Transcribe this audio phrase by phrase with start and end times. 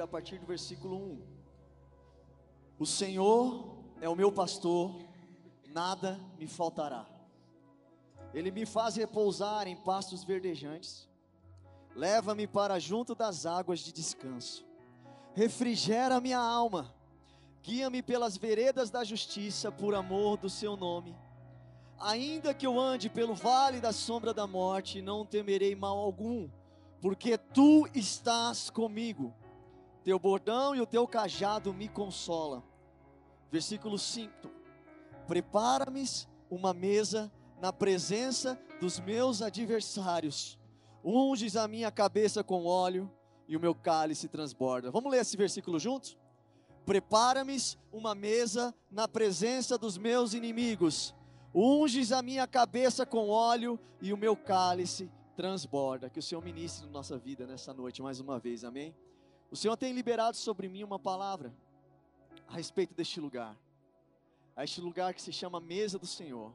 [0.00, 1.22] A partir do versículo 1.
[2.78, 4.96] O Senhor é o meu pastor,
[5.72, 7.06] nada me faltará.
[8.32, 11.08] Ele me faz repousar em pastos verdejantes,
[11.94, 14.64] leva-me para junto das águas de descanso,
[15.34, 16.94] refrigera minha alma,
[17.62, 21.16] guia-me pelas veredas da justiça por amor do seu nome.
[21.98, 26.48] Ainda que eu ande pelo vale da sombra da morte, não temerei mal algum,
[27.00, 29.34] porque tu estás comigo.
[30.04, 32.62] Teu bordão e o teu cajado me consolam.
[33.50, 34.30] Versículo 5:
[35.26, 36.04] Prepara-me
[36.50, 37.30] uma mesa
[37.60, 40.58] na presença dos meus adversários.
[41.04, 43.10] Unges a minha cabeça com óleo
[43.46, 44.90] e o meu cálice transborda.
[44.90, 46.16] Vamos ler esse versículo juntos?
[46.86, 47.56] Prepara-me
[47.92, 51.14] uma mesa na presença dos meus inimigos.
[51.54, 56.08] Unges a minha cabeça com óleo e o meu cálice transborda.
[56.08, 58.94] Que o Senhor ministre na nossa vida nessa noite mais uma vez, amém?
[59.50, 61.52] O Senhor tem liberado sobre mim uma palavra
[62.46, 63.56] a respeito deste lugar.
[64.54, 66.52] A este lugar que se chama Mesa do Senhor.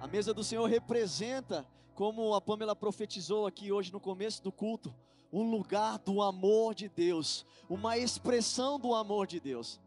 [0.00, 4.94] A mesa do Senhor representa, como a Pamela profetizou aqui hoje no começo do culto,
[5.30, 9.78] um lugar do amor de Deus, uma expressão do amor de Deus.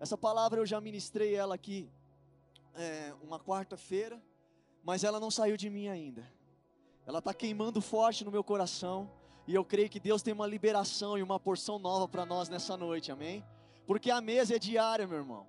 [0.00, 1.90] Essa palavra eu já ministrei ela aqui
[2.74, 4.22] é, uma quarta-feira,
[4.82, 6.26] mas ela não saiu de mim ainda.
[7.06, 9.10] Ela está queimando forte no meu coração.
[9.46, 12.76] E eu creio que Deus tem uma liberação e uma porção nova para nós nessa
[12.76, 13.44] noite, amém?
[13.86, 15.46] Porque a mesa é diária, meu irmão.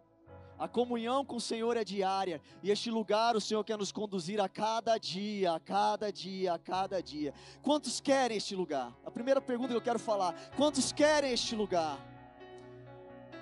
[0.57, 4.39] A comunhão com o Senhor é diária, e este lugar o Senhor quer nos conduzir
[4.39, 7.33] a cada dia, a cada dia, a cada dia.
[7.61, 8.95] Quantos querem este lugar?
[9.05, 11.99] A primeira pergunta que eu quero falar: quantos querem este lugar?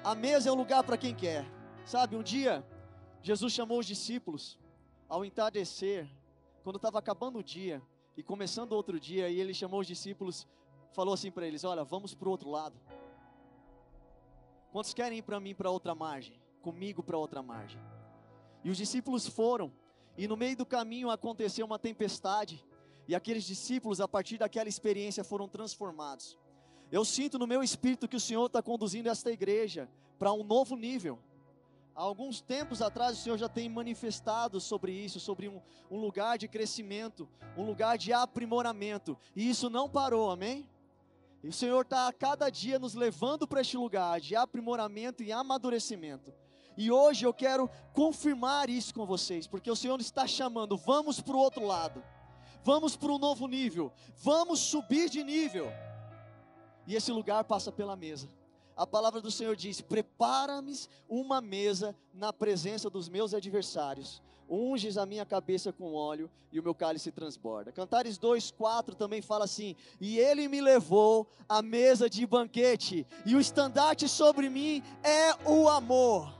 [0.03, 1.45] A mesa é um lugar para quem quer.
[1.85, 2.65] Sabe, um dia
[3.21, 4.57] Jesus chamou os discípulos
[5.07, 6.09] ao entardecer,
[6.63, 7.81] quando estava acabando o dia
[8.21, 10.47] e começando outro dia, e ele chamou os discípulos,
[10.93, 12.79] falou assim para eles: Olha, vamos para o outro lado.
[14.71, 16.39] Quantos querem ir para mim para outra margem?
[16.61, 17.81] Comigo para outra margem.
[18.63, 19.73] E os discípulos foram,
[20.15, 22.63] e no meio do caminho aconteceu uma tempestade,
[23.07, 26.37] e aqueles discípulos, a partir daquela experiência, foram transformados.
[26.91, 29.89] Eu sinto no meu espírito que o Senhor está conduzindo esta igreja
[30.19, 31.17] para um novo nível.
[31.93, 36.37] Há alguns tempos atrás o Senhor já tem manifestado sobre isso, sobre um, um, lugar
[36.37, 40.67] de crescimento, um lugar de aprimoramento, e isso não parou, amém?
[41.43, 45.31] E o Senhor está a cada dia nos levando para este lugar de aprimoramento e
[45.31, 46.33] amadurecimento.
[46.77, 51.35] E hoje eu quero confirmar isso com vocês, porque o Senhor está chamando, vamos para
[51.35, 52.01] o outro lado,
[52.63, 55.67] vamos para um novo nível, vamos subir de nível.
[56.87, 58.29] E esse lugar passa pela mesa
[58.75, 60.73] a palavra do Senhor diz: Prepara-me
[61.07, 64.21] uma mesa na presença dos meus adversários.
[64.49, 67.71] Unges a minha cabeça com óleo e o meu cálice transborda.
[67.71, 73.39] Cantares 2:4 também fala assim: E ele me levou à mesa de banquete, e o
[73.39, 76.33] estandarte sobre mim é o amor.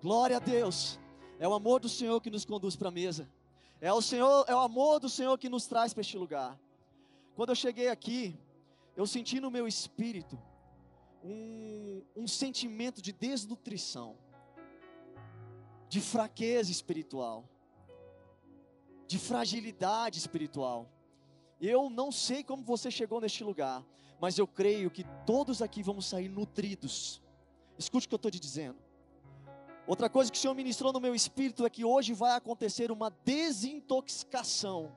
[0.00, 0.98] Glória a Deus.
[1.38, 3.28] É o amor do Senhor que nos conduz para a mesa.
[3.80, 6.58] É o Senhor, é o amor do Senhor que nos traz para este lugar.
[7.34, 8.38] Quando eu cheguei aqui,
[8.94, 10.38] eu senti no meu espírito
[11.22, 14.16] um, um sentimento de desnutrição,
[15.88, 17.48] de fraqueza espiritual,
[19.06, 20.88] de fragilidade espiritual.
[21.60, 23.84] Eu não sei como você chegou neste lugar,
[24.20, 27.20] mas eu creio que todos aqui vamos sair nutridos.
[27.76, 28.78] Escute o que eu estou te dizendo.
[29.86, 33.10] Outra coisa que o Senhor ministrou no meu espírito é que hoje vai acontecer uma
[33.24, 34.92] desintoxicação.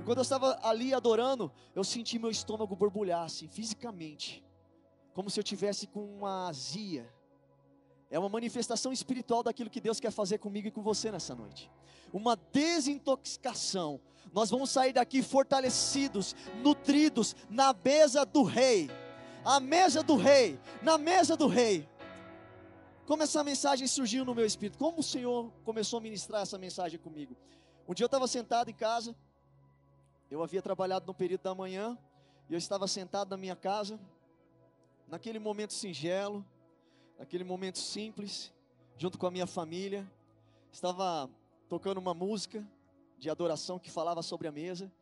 [0.00, 4.46] E quando eu estava ali adorando, eu senti meu estômago borbulhar assim, fisicamente
[5.16, 7.10] como se eu tivesse com uma azia.
[8.10, 11.70] É uma manifestação espiritual daquilo que Deus quer fazer comigo e com você nessa noite.
[12.12, 13.98] Uma desintoxicação.
[14.30, 18.90] Nós vamos sair daqui fortalecidos, nutridos na mesa do rei.
[19.42, 21.88] A mesa do rei, na mesa do rei.
[23.06, 24.76] Como essa mensagem surgiu no meu espírito?
[24.76, 27.34] Como o Senhor começou a ministrar essa mensagem comigo?
[27.88, 29.16] Um dia eu estava sentado em casa,
[30.30, 31.96] eu havia trabalhado no período da manhã,
[32.50, 33.98] e eu estava sentado na minha casa,
[35.06, 36.44] naquele momento singelo,
[37.18, 38.52] naquele momento simples,
[38.96, 40.10] junto com a minha família,
[40.72, 41.30] estava
[41.68, 42.66] tocando uma música
[43.18, 44.92] de adoração que falava sobre a mesa.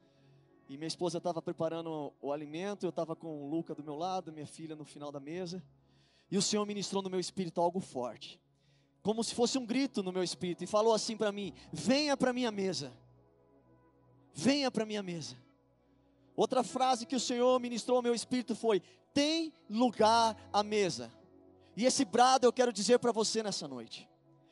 [0.68, 4.32] E minha esposa estava preparando o alimento, eu estava com o Luca do meu lado,
[4.32, 5.62] minha filha no final da mesa.
[6.30, 8.40] E o Senhor ministrou no meu espírito algo forte,
[9.02, 12.32] como se fosse um grito no meu espírito, e falou assim para mim: Venha para
[12.32, 12.92] minha mesa,
[14.32, 15.36] venha para minha mesa.
[16.36, 18.82] Outra frase que o Senhor ministrou ao meu espírito foi:
[19.12, 21.12] Tem lugar à mesa.
[21.76, 24.08] E esse brado eu quero dizer para você nessa noite: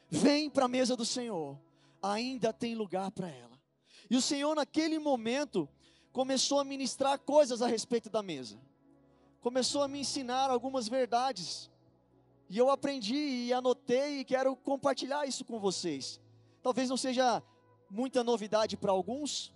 [0.09, 1.59] Vem para a mesa do Senhor,
[2.03, 3.59] ainda tem lugar para ela.
[4.09, 5.69] E o Senhor, naquele momento,
[6.13, 8.61] começou a ministrar coisas a respeito da mesa,
[9.41, 11.71] começou a me ensinar algumas verdades,
[12.49, 16.21] e eu aprendi e anotei e quero compartilhar isso com vocês.
[16.63, 17.43] Talvez não seja
[17.91, 19.53] muita novidade para alguns,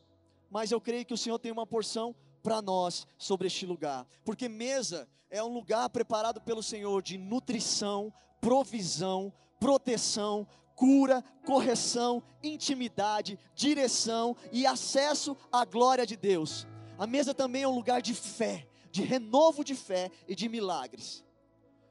[0.51, 4.49] mas eu creio que o Senhor tem uma porção para nós sobre este lugar, porque
[4.49, 14.37] mesa é um lugar preparado pelo Senhor de nutrição, provisão, proteção, cura, correção, intimidade, direção
[14.53, 16.67] e acesso à glória de Deus.
[16.99, 21.25] A mesa também é um lugar de fé, de renovo de fé e de milagres.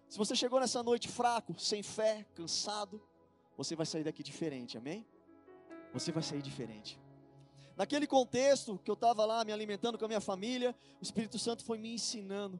[0.07, 3.01] Se você chegou nessa noite fraco, sem fé, cansado,
[3.57, 5.05] você vai sair daqui diferente, amém?
[5.93, 6.99] Você vai sair diferente.
[7.75, 11.63] Naquele contexto que eu estava lá me alimentando com a minha família, o Espírito Santo
[11.65, 12.59] foi me ensinando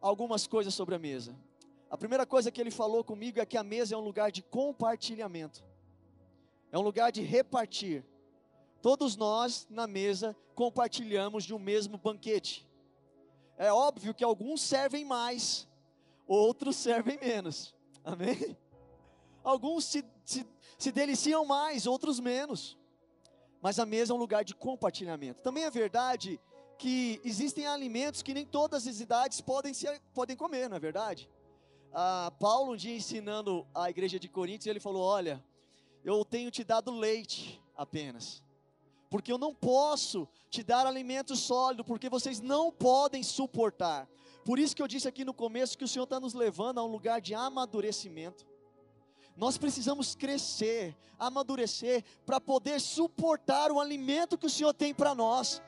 [0.00, 1.36] algumas coisas sobre a mesa.
[1.88, 4.42] A primeira coisa que ele falou comigo é que a mesa é um lugar de
[4.42, 5.64] compartilhamento,
[6.72, 8.04] é um lugar de repartir.
[8.82, 12.68] Todos nós na mesa compartilhamos de um mesmo banquete.
[13.56, 15.68] É óbvio que alguns servem mais,
[16.26, 17.72] outros servem menos.
[18.04, 18.56] Amém?
[19.44, 20.44] Alguns se, se,
[20.76, 22.75] se deliciam mais, outros menos.
[23.66, 25.42] Mas a mesa é um lugar de compartilhamento.
[25.42, 26.40] Também é verdade
[26.78, 31.28] que existem alimentos que nem todas as idades podem, ser, podem comer, não é verdade?
[31.92, 35.44] Ah, Paulo, um dia ensinando a igreja de Coríntios, ele falou: Olha,
[36.04, 38.40] eu tenho te dado leite apenas,
[39.10, 44.08] porque eu não posso te dar alimento sólido, porque vocês não podem suportar.
[44.44, 46.84] Por isso que eu disse aqui no começo que o Senhor está nos levando a
[46.84, 48.46] um lugar de amadurecimento.
[49.36, 55.62] Nós precisamos crescer, amadurecer, para poder suportar o alimento que o Senhor tem para nós.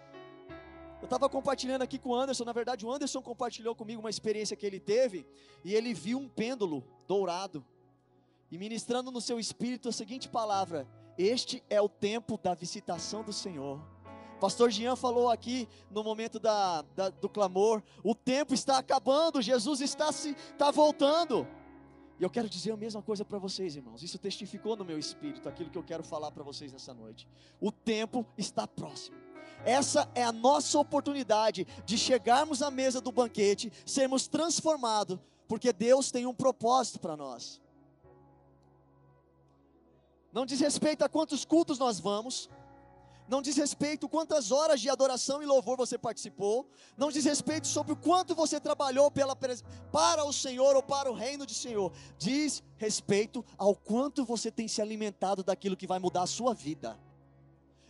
[1.00, 4.56] Eu estava compartilhando aqui com o Anderson, na verdade o Anderson compartilhou comigo uma experiência
[4.56, 5.24] que ele teve,
[5.64, 7.64] e ele viu um pêndulo dourado,
[8.50, 13.32] e ministrando no seu espírito a seguinte palavra: Este é o tempo da visitação do
[13.32, 13.80] Senhor.
[14.40, 19.80] Pastor Jean falou aqui no momento da, da, do clamor: o tempo está acabando, Jesus
[19.80, 21.46] está se está voltando.
[22.18, 24.02] E eu quero dizer a mesma coisa para vocês, irmãos.
[24.02, 27.28] Isso testificou no meu espírito aquilo que eu quero falar para vocês nessa noite.
[27.60, 29.16] O tempo está próximo.
[29.64, 36.10] Essa é a nossa oportunidade de chegarmos à mesa do banquete, sermos transformados, porque Deus
[36.10, 37.60] tem um propósito para nós.
[40.32, 42.50] Não diz respeito a quantos cultos nós vamos,
[43.28, 47.92] não diz respeito quantas horas de adoração e louvor você participou, não diz respeito sobre
[47.92, 52.62] o quanto você trabalhou pela, para o Senhor ou para o reino de Senhor, diz
[52.76, 56.98] respeito ao quanto você tem se alimentado daquilo que vai mudar a sua vida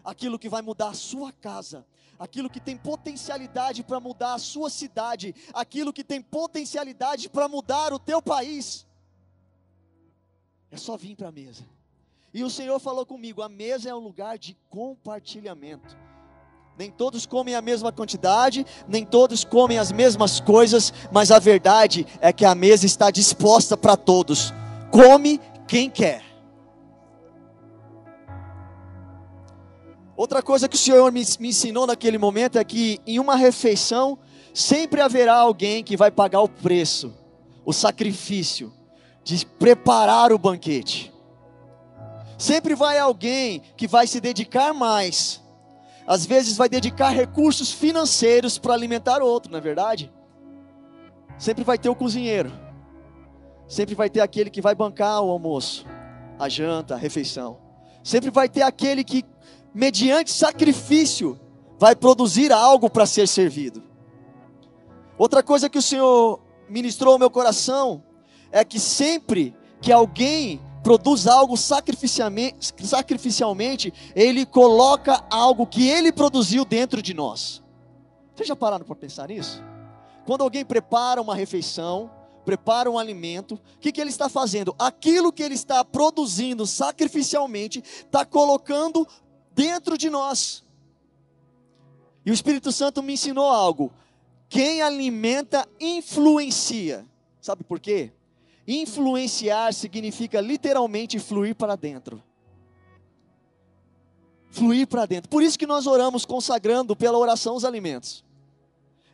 [0.09, 1.87] aquilo que vai mudar a sua casa,
[2.19, 7.93] aquilo que tem potencialidade para mudar a sua cidade, aquilo que tem potencialidade para mudar
[7.93, 8.87] o teu país.
[10.71, 11.65] É só vir para a mesa.
[12.39, 15.99] E o Senhor falou comigo: a mesa é um lugar de compartilhamento.
[16.79, 22.07] Nem todos comem a mesma quantidade, nem todos comem as mesmas coisas, mas a verdade
[22.21, 24.55] é que a mesa está disposta para todos.
[24.93, 26.23] Come quem quer.
[30.17, 34.17] Outra coisa que o Senhor me, me ensinou naquele momento é que em uma refeição
[34.55, 37.13] sempre haverá alguém que vai pagar o preço,
[37.65, 38.73] o sacrifício
[39.25, 41.18] de preparar o banquete.
[42.39, 45.43] Sempre vai alguém que vai se dedicar mais.
[46.07, 50.11] Às vezes vai dedicar recursos financeiros para alimentar outro, não é verdade?
[51.37, 52.51] Sempre vai ter o cozinheiro.
[53.69, 55.85] Sempre vai ter aquele que vai bancar o almoço,
[56.39, 57.59] a janta, a refeição.
[58.03, 59.23] Sempre vai ter aquele que
[59.75, 61.39] mediante sacrifício,
[61.79, 63.83] vai produzir algo para ser servido.
[65.17, 68.03] Outra coisa que o Senhor ministrou ao meu coração
[68.51, 77.03] é que sempre que alguém produz algo sacrificialmente, ele coloca algo que ele produziu dentro
[77.03, 77.63] de nós.
[78.35, 79.63] Vocês já pararam para pensar nisso?
[80.25, 82.11] Quando alguém prepara uma refeição,
[82.43, 84.75] prepara um alimento, o que, que ele está fazendo?
[84.79, 89.07] Aquilo que ele está produzindo sacrificialmente, está colocando
[89.55, 90.65] dentro de nós.
[92.25, 93.93] E o Espírito Santo me ensinou algo.
[94.49, 97.05] Quem alimenta influencia.
[97.43, 98.11] Sabe por quê?
[98.71, 102.23] Influenciar significa literalmente fluir para dentro.
[104.51, 105.29] fluir para dentro.
[105.29, 108.25] Por isso que nós oramos consagrando pela oração os alimentos.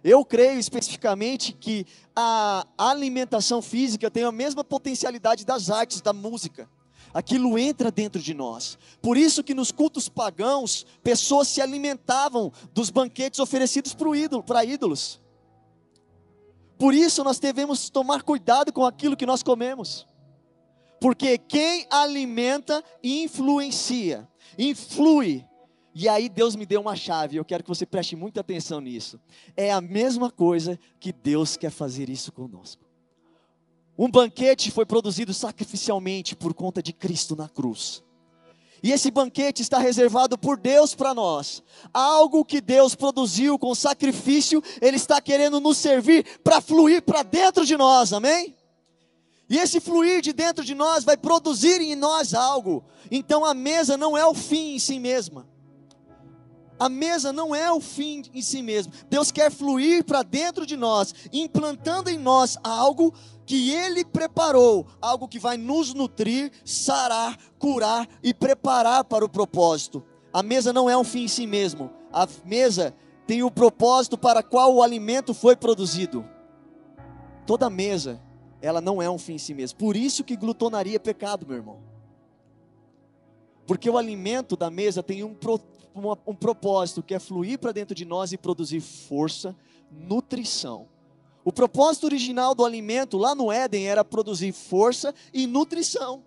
[0.03, 6.69] Eu creio especificamente que a alimentação física tem a mesma potencialidade das artes, da música.
[7.13, 8.77] Aquilo entra dentro de nós.
[9.01, 15.21] Por isso que nos cultos pagãos, pessoas se alimentavam dos banquetes oferecidos para ídolo, ídolos.
[16.85, 20.07] Por isso nós devemos tomar cuidado com aquilo que nós comemos.
[21.01, 25.47] Porque quem alimenta influencia, influi.
[25.95, 29.19] E aí Deus me deu uma chave, eu quero que você preste muita atenção nisso.
[29.57, 32.85] É a mesma coisa que Deus quer fazer isso conosco.
[33.97, 38.05] Um banquete foi produzido sacrificialmente por conta de Cristo na cruz.
[38.85, 41.63] E esse banquete está reservado por Deus para nós.
[41.91, 47.65] Algo que Deus produziu com sacrifício, Ele está querendo nos servir para fluir para dentro
[47.65, 48.55] de nós, amém?
[49.49, 52.85] E esse fluir de dentro de nós vai produzir em nós algo.
[53.11, 55.49] Então a mesa não é o fim em si mesma.
[56.79, 58.93] A mesa não é o fim em si mesmo.
[59.09, 63.15] Deus quer fluir para dentro de nós, implantando em nós algo
[63.47, 70.03] que Ele preparou, algo que vai nos nutrir, sarar, curar e preparar para o propósito.
[70.33, 71.91] A mesa não é um fim em si mesmo.
[72.13, 72.95] A mesa
[73.27, 76.25] tem o propósito para qual o alimento foi produzido.
[77.47, 78.21] Toda mesa
[78.61, 79.79] ela não é um fim em si mesmo.
[79.79, 81.79] Por isso que glutonaria é pecado, meu irmão.
[83.67, 85.61] Porque o alimento da mesa tem um, pro,
[85.95, 89.55] uma, um propósito que é fluir para dentro de nós e produzir força,
[89.91, 90.89] nutrição.
[91.45, 96.25] O propósito original do alimento lá no Éden era produzir força e nutrição.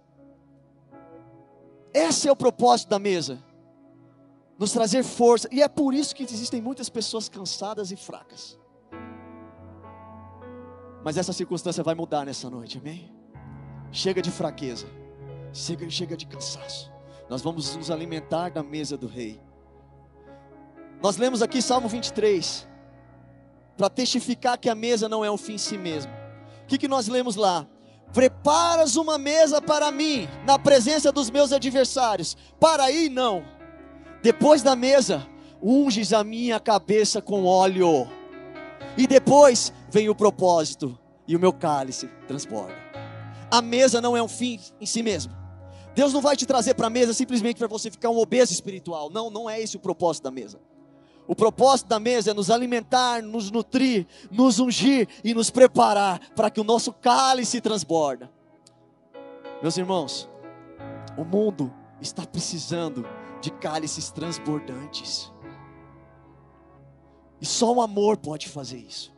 [1.93, 3.43] Esse é o propósito da mesa.
[4.59, 5.49] Nos trazer força.
[5.51, 8.59] E é por isso que existem muitas pessoas cansadas e fracas.
[11.03, 13.11] Mas essa circunstância vai mudar nessa noite, amém?
[13.91, 14.87] Chega de fraqueza,
[15.53, 16.91] chega, chega de cansaço.
[17.29, 19.39] Nós vamos nos alimentar da mesa do rei.
[21.01, 22.67] Nós lemos aqui Salmo 23,
[23.77, 26.11] para testificar que a mesa não é um fim em si mesmo.
[26.63, 27.67] O que, que nós lemos lá?
[28.11, 32.35] Preparas uma mesa para mim, na presença dos meus adversários.
[32.59, 33.45] Para aí, não.
[34.23, 35.27] Depois da mesa,
[35.61, 38.07] unges a minha cabeça com óleo.
[38.97, 42.75] E depois vem o propósito e o meu cálice transborda.
[43.51, 45.33] A mesa não é um fim em si mesmo.
[45.93, 49.09] Deus não vai te trazer para a mesa simplesmente para você ficar um obeso espiritual.
[49.09, 50.59] Não, não é esse o propósito da mesa.
[51.27, 56.49] O propósito da mesa é nos alimentar, nos nutrir, nos ungir e nos preparar para
[56.49, 58.31] que o nosso cálice transborda.
[59.61, 60.29] Meus irmãos,
[61.17, 63.05] o mundo está precisando
[63.41, 65.31] de cálices transbordantes.
[67.41, 69.13] E só o amor pode fazer isso.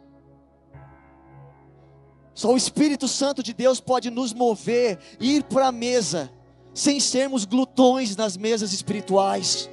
[2.33, 6.31] Só o Espírito Santo de Deus pode nos mover, ir para a mesa,
[6.73, 9.69] sem sermos glutões nas mesas espirituais.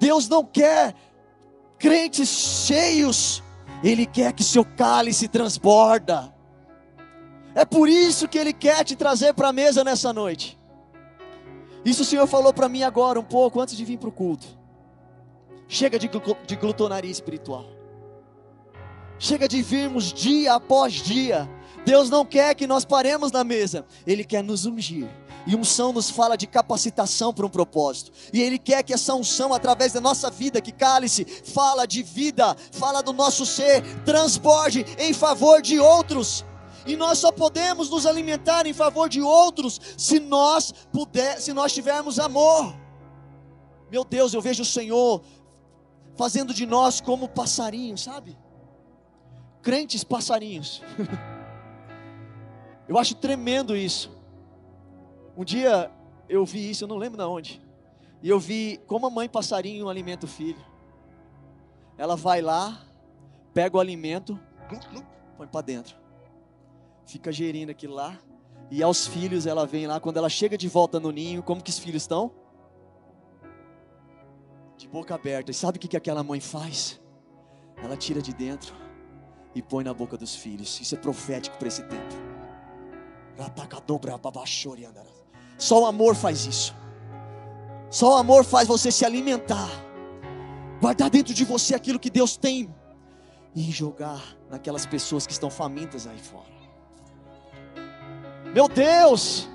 [0.00, 0.94] Deus não quer
[1.78, 2.28] crentes
[2.66, 3.42] cheios,
[3.84, 6.34] Ele quer que seu cálice transborda.
[7.54, 10.58] É por isso que Ele quer te trazer para a mesa nessa noite.
[11.84, 14.46] Isso o Senhor falou para mim agora, um pouco antes de vir para o culto.
[15.68, 16.10] Chega de,
[16.46, 17.66] de glutonaria espiritual.
[19.18, 21.48] Chega de virmos dia após dia.
[21.84, 25.08] Deus não quer que nós paremos na mesa, Ele quer nos ungir.
[25.46, 28.12] E unção nos fala de capacitação para um propósito.
[28.32, 32.56] E Ele quer que essa unção, através da nossa vida, que cálice, fala de vida,
[32.72, 36.44] fala do nosso ser, transborde em favor de outros.
[36.86, 41.72] E nós só podemos nos alimentar em favor de outros se nós puder, se nós
[41.72, 42.74] tivermos amor.
[43.90, 45.22] Meu Deus, eu vejo o Senhor
[46.16, 48.36] fazendo de nós como passarinhos, sabe?
[49.62, 50.82] Crentes passarinhos.
[52.88, 54.19] eu acho tremendo isso.
[55.40, 55.90] Um dia
[56.28, 57.62] eu vi isso, eu não lembro de onde.
[58.22, 60.62] E eu vi como a mãe passarinho alimenta o filho.
[61.96, 62.82] Ela vai lá,
[63.54, 64.38] pega o alimento,
[65.38, 65.96] põe para dentro.
[67.06, 68.18] Fica gerindo aquilo lá.
[68.70, 71.70] E aos filhos ela vem lá, quando ela chega de volta no ninho, como que
[71.70, 72.30] os filhos estão?
[74.76, 75.50] de boca aberta.
[75.50, 77.00] E sabe o que, que aquela mãe faz?
[77.82, 78.74] Ela tira de dentro
[79.54, 80.78] e põe na boca dos filhos.
[80.82, 82.14] Isso é profético para esse tempo.
[85.60, 86.74] Só o amor faz isso.
[87.90, 89.68] Só o amor faz você se alimentar,
[90.80, 92.74] guardar dentro de você aquilo que Deus tem
[93.54, 96.48] e jogar naquelas pessoas que estão famintas aí fora.
[98.54, 99.48] Meu Deus,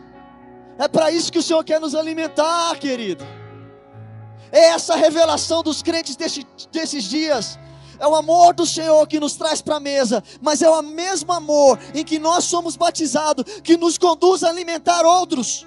[0.77, 3.25] é para isso que o Senhor quer nos alimentar, querido.
[4.51, 7.57] É essa revelação dos crentes desse, desses dias.
[7.97, 11.33] É o amor do Senhor que nos traz para a mesa, mas é o mesmo
[11.33, 15.65] amor em que nós somos batizados que nos conduz a alimentar outros.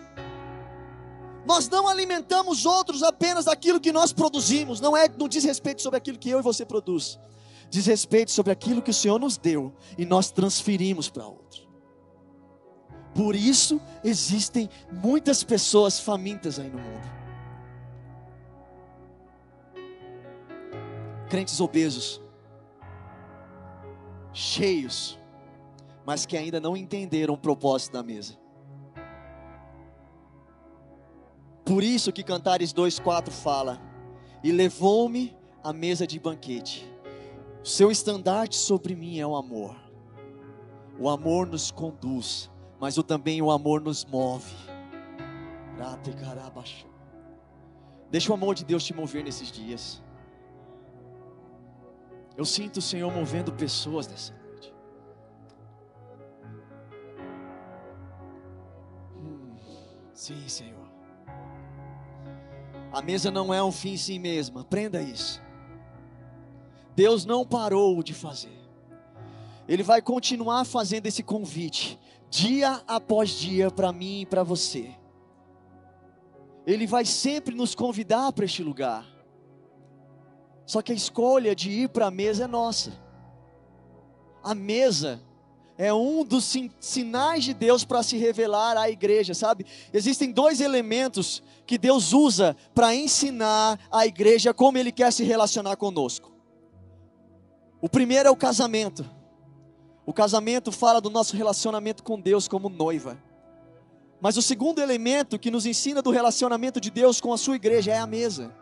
[1.49, 5.97] Nós não alimentamos outros apenas daquilo que nós produzimos, não é no diz respeito sobre
[5.97, 7.19] aquilo que eu e você produz.
[7.71, 11.67] Diz respeito sobre aquilo que o Senhor nos deu e nós transferimos para outro.
[13.15, 17.09] Por isso existem muitas pessoas famintas aí no mundo.
[21.31, 22.21] Crentes obesos,
[24.35, 25.19] cheios,
[26.05, 28.37] mas que ainda não entenderam o propósito da mesa.
[31.69, 33.79] Por isso que Cantares 2,4 fala:
[34.43, 36.91] E levou-me à mesa de banquete.
[37.63, 39.77] Seu estandarte sobre mim é o amor.
[40.99, 44.51] O amor nos conduz, mas o, também o amor nos move.
[48.11, 50.03] Deixa o amor de Deus te mover nesses dias.
[52.35, 54.75] Eu sinto o Senhor movendo pessoas nessa noite.
[59.15, 59.55] Hum,
[60.15, 60.88] sim, Senhor.
[62.93, 65.43] A mesa não é um fim em si mesma, aprenda isso.
[66.97, 68.59] Deus não parou de fazer.
[69.69, 71.99] Ele vai continuar fazendo esse convite,
[72.31, 74.95] dia após dia, para mim e para você.
[76.67, 79.07] Ele vai sempre nos convidar para este lugar.
[80.67, 82.93] Só que a escolha de ir para a mesa é nossa.
[84.43, 85.23] A mesa
[85.81, 89.65] é um dos sinais de Deus para se revelar à igreja, sabe?
[89.93, 95.77] Existem dois elementos que Deus usa para ensinar à igreja como Ele quer se relacionar
[95.77, 96.33] conosco.
[97.81, 99.09] O primeiro é o casamento.
[100.05, 103.17] O casamento fala do nosso relacionamento com Deus como noiva.
[104.21, 107.93] Mas o segundo elemento que nos ensina do relacionamento de Deus com a sua igreja
[107.93, 108.53] é a mesa.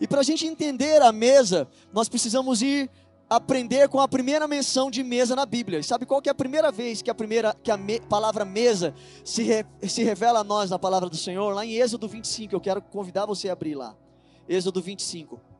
[0.00, 2.88] E para a gente entender a mesa, nós precisamos ir
[3.28, 5.78] aprender com a primeira menção de mesa na Bíblia.
[5.78, 8.44] E sabe qual que é a primeira vez que a primeira que a me, palavra
[8.44, 11.52] mesa se, re, se revela a nós na palavra do Senhor?
[11.54, 13.96] Lá em Êxodo 25, eu quero convidar você a abrir lá.
[14.48, 15.53] Êxodo 25.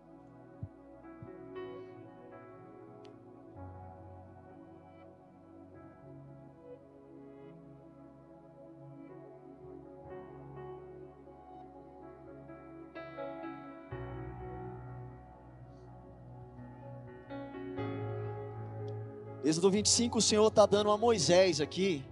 [19.45, 22.03] Êxodo 25, o Senhor está dando a Moisés aqui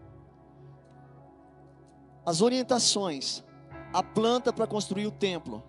[2.25, 3.43] as orientações,
[3.93, 5.63] a planta para construir o templo.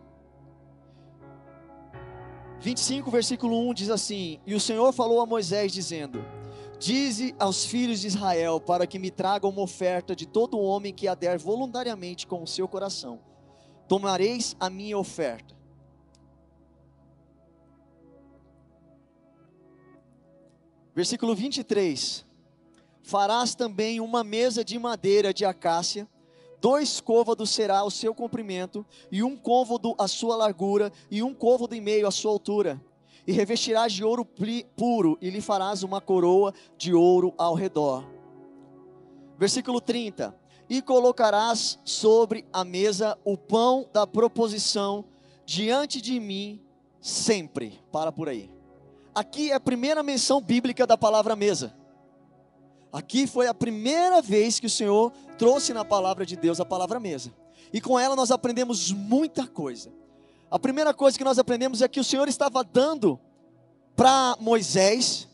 [2.60, 6.24] 25, versículo 1 diz assim: E o Senhor falou a Moisés, dizendo:
[6.80, 11.08] Dize aos filhos de Israel para que me tragam uma oferta de todo homem que
[11.08, 13.20] ader voluntariamente com o seu coração.
[13.88, 15.63] Tomareis a minha oferta.
[20.96, 22.24] Versículo 23:
[23.02, 26.08] Farás também uma mesa de madeira de acácia,
[26.62, 31.76] dois côvados será o seu comprimento, e um côvado a sua largura, e um côvado
[31.76, 32.82] e meio a sua altura.
[33.26, 34.26] E revestirás de ouro
[34.76, 38.06] puro, e lhe farás uma coroa de ouro ao redor.
[39.38, 40.38] Versículo 30:
[40.70, 45.06] E colocarás sobre a mesa o pão da proposição
[45.46, 46.62] diante de mim
[47.02, 47.82] sempre.
[47.92, 48.53] Para por aí.
[49.16, 51.74] Aqui é a primeira menção bíblica da palavra mesa.
[52.92, 57.00] Aqui foi a primeira vez que o Senhor trouxe na palavra de Deus a palavra
[57.00, 57.34] mesa.
[57.72, 59.92] E com ela nós aprendemos muita coisa.
[60.50, 63.20] A primeira coisa que nós aprendemos é que o Senhor estava dando
[63.96, 65.28] para Moisés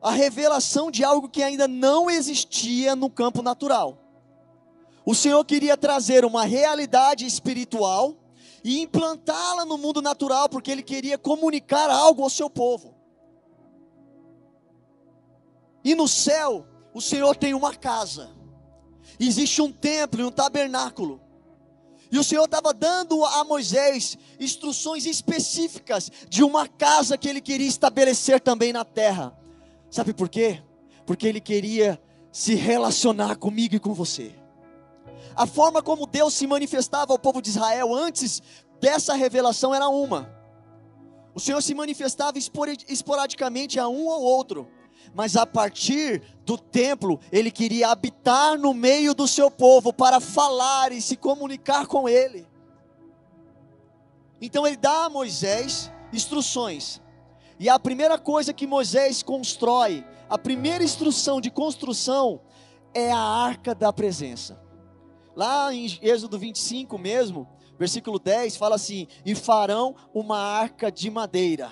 [0.00, 3.98] a revelação de algo que ainda não existia no campo natural.
[5.04, 8.16] O Senhor queria trazer uma realidade espiritual
[8.64, 13.01] e implantá-la no mundo natural, porque Ele queria comunicar algo ao seu povo.
[15.84, 18.30] E no céu, o Senhor tem uma casa.
[19.18, 21.20] Existe um templo e um tabernáculo.
[22.10, 27.66] E o Senhor estava dando a Moisés instruções específicas de uma casa que ele queria
[27.66, 29.36] estabelecer também na terra.
[29.90, 30.62] Sabe por quê?
[31.06, 34.34] Porque ele queria se relacionar comigo e com você.
[35.34, 38.42] A forma como Deus se manifestava ao povo de Israel antes
[38.78, 40.30] dessa revelação era uma.
[41.34, 44.68] O Senhor se manifestava esporadicamente a um ou outro
[45.14, 50.92] mas a partir do templo, ele queria habitar no meio do seu povo para falar
[50.92, 52.46] e se comunicar com ele.
[54.40, 57.00] Então ele dá a Moisés instruções.
[57.58, 62.40] E a primeira coisa que Moisés constrói, a primeira instrução de construção
[62.92, 64.60] é a arca da presença.
[65.34, 71.70] Lá em Êxodo 25 mesmo, versículo 10, fala assim: E farão uma arca de madeira.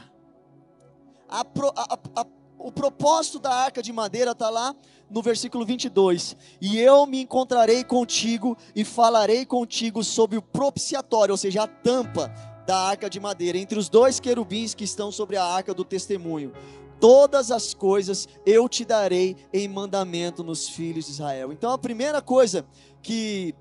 [1.29, 2.27] A, a, a,
[2.63, 4.75] o propósito da arca de madeira está lá
[5.09, 6.37] no versículo 22.
[6.61, 12.33] E eu me encontrarei contigo e falarei contigo sobre o propiciatório, ou seja, a tampa
[12.67, 16.53] da arca de madeira, entre os dois querubins que estão sobre a arca do testemunho.
[17.01, 21.51] Todas as coisas eu te darei em mandamento nos filhos de Israel.
[21.51, 22.65] Então a primeira coisa
[23.03, 23.55] que,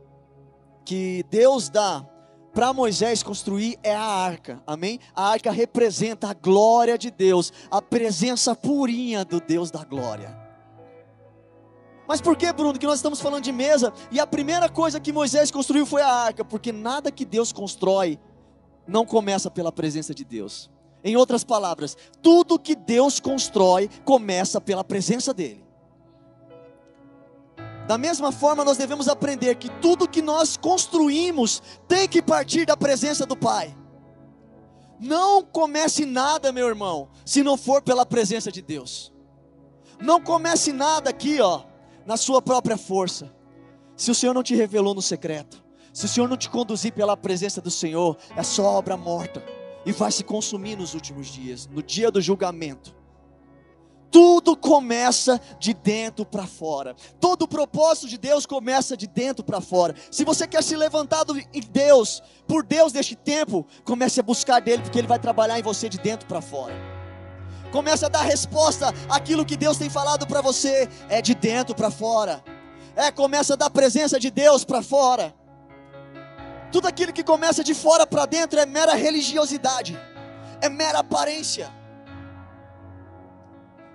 [0.86, 2.06] que Deus dá
[2.54, 5.00] para Moisés construir é a arca, amém?
[5.16, 10.38] A arca representa a glória de Deus, a presença purinha do Deus da glória.
[12.08, 15.14] Mas por que, Bruno, que nós estamos falando de mesa e a primeira coisa que
[15.14, 16.44] Moisés construiu foi a arca?
[16.44, 18.20] Porque nada que Deus constrói
[18.88, 20.72] não começa pela presença de Deus.
[21.04, 25.69] Em outras palavras, tudo que Deus constrói começa pela presença dEle.
[27.90, 32.78] Da mesma forma, nós devemos aprender que tudo que nós construímos tem que partir da
[32.78, 33.76] presença do Pai.
[35.00, 39.12] Não comece nada, meu irmão, se não for pela presença de Deus.
[40.00, 41.64] Não comece nada aqui, ó,
[42.06, 43.36] na sua própria força.
[43.96, 45.60] Se o Senhor não te revelou no secreto,
[45.92, 49.44] se o Senhor não te conduzir pela presença do Senhor, é só obra morta
[49.84, 52.99] e vai se consumir nos últimos dias, no dia do julgamento.
[54.12, 56.96] Tudo começa de dentro para fora.
[57.20, 59.94] Todo o propósito de Deus começa de dentro para fora.
[60.10, 64.82] Se você quer se levantar em Deus, por Deus neste tempo, comece a buscar dele,
[64.82, 66.74] porque ele vai trabalhar em você de dentro para fora.
[67.72, 71.92] Comece a dar resposta àquilo que Deus tem falado para você, é de dentro para
[71.92, 72.44] fora.
[72.96, 75.34] É, começa a dar presença de Deus para fora.
[76.72, 80.00] Tudo aquilo que começa de fora para dentro é mera religiosidade,
[80.62, 81.79] é mera aparência.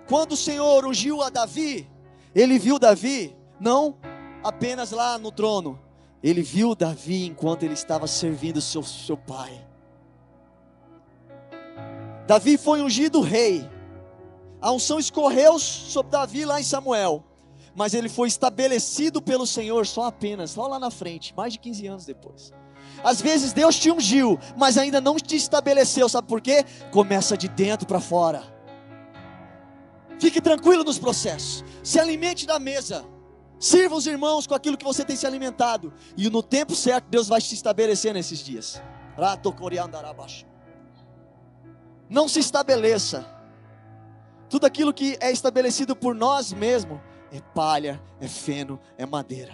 [0.07, 1.89] Quando o Senhor ungiu a Davi,
[2.33, 3.95] ele viu Davi não
[4.43, 5.79] apenas lá no trono,
[6.21, 9.65] ele viu Davi enquanto ele estava servindo seu, seu pai.
[12.27, 13.67] Davi foi ungido rei,
[14.61, 17.23] a unção escorreu sobre Davi lá em Samuel,
[17.75, 21.87] mas ele foi estabelecido pelo Senhor só apenas, só lá na frente, mais de 15
[21.87, 22.51] anos depois.
[23.03, 26.65] Às vezes Deus te ungiu, mas ainda não te estabeleceu, sabe por quê?
[26.91, 28.54] Começa de dentro para fora.
[30.19, 33.05] Fique tranquilo nos processos, se alimente da mesa,
[33.59, 37.27] sirva os irmãos com aquilo que você tem se alimentado, e no tempo certo Deus
[37.27, 38.81] vai te estabelecer nesses dias.
[42.09, 43.25] Não se estabeleça,
[44.49, 46.99] tudo aquilo que é estabelecido por nós mesmos
[47.31, 49.53] é palha, é feno, é madeira.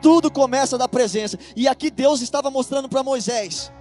[0.00, 1.38] Tudo começa da presença.
[1.54, 3.72] E aqui Deus estava mostrando para Moisés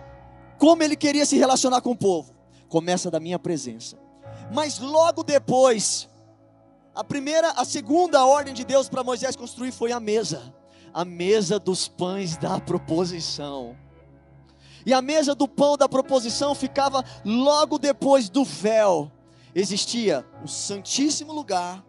[0.57, 2.33] como ele queria se relacionar com o povo.
[2.67, 3.97] Começa da minha presença.
[4.51, 6.09] Mas logo depois,
[6.93, 10.53] a primeira, a segunda ordem de Deus para Moisés construir foi a mesa.
[10.93, 13.77] A mesa dos pães da proposição.
[14.85, 19.09] E a mesa do pão da proposição ficava logo depois do véu.
[19.55, 21.83] Existia o santíssimo lugar,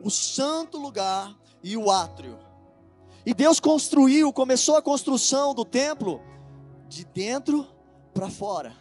[0.00, 2.38] o santo lugar e o átrio.
[3.26, 6.20] E Deus construiu, começou a construção do templo
[6.88, 7.66] de dentro
[8.12, 8.76] para fora.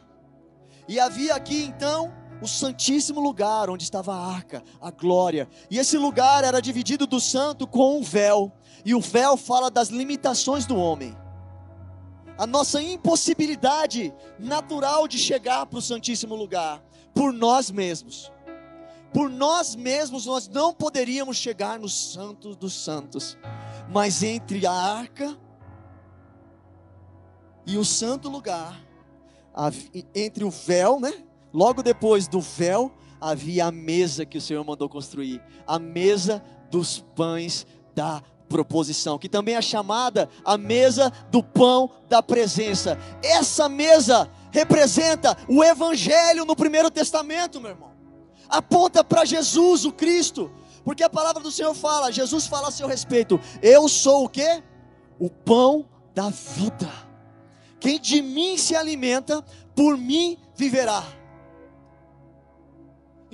[0.87, 2.13] E havia aqui então
[2.43, 5.47] o santíssimo lugar onde estava a arca, a glória.
[5.69, 8.51] E esse lugar era dividido do santo com um véu.
[8.85, 11.17] E o véu fala das limitações do homem.
[12.37, 18.31] A nossa impossibilidade natural de chegar para o santíssimo lugar por nós mesmos.
[19.13, 23.37] Por nós mesmos nós não poderíamos chegar no santo dos santos
[23.89, 25.37] mas entre a arca
[27.65, 28.81] e o santo lugar,
[30.13, 31.13] entre o véu, né?
[31.53, 37.05] Logo depois do véu, havia a mesa que o Senhor mandou construir, a mesa dos
[37.15, 42.99] pães da proposição, que também é chamada a mesa do pão da presença.
[43.23, 47.91] Essa mesa representa o evangelho no primeiro testamento, meu irmão.
[48.49, 50.51] Aponta para Jesus, o Cristo,
[50.83, 54.61] porque a palavra do Senhor fala, Jesus fala a seu respeito: Eu sou o que?
[55.19, 56.91] O pão da vida.
[57.79, 59.43] Quem de mim se alimenta,
[59.75, 61.03] por mim viverá.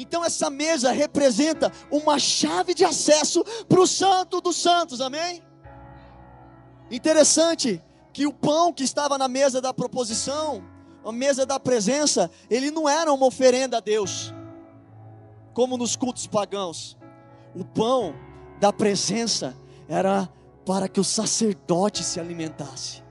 [0.02, 5.44] Então essa mesa representa uma chave de acesso para o Santo dos Santos, amém?
[6.90, 7.84] Interessante
[8.14, 10.64] que o pão que estava na mesa da proposição,
[11.04, 14.34] a mesa da presença, ele não era uma oferenda a Deus,
[15.54, 16.98] como nos cultos pagãos.
[17.54, 18.16] O pão
[18.58, 19.54] da presença
[19.86, 20.30] era
[20.66, 23.04] para que o sacerdote se alimentasse,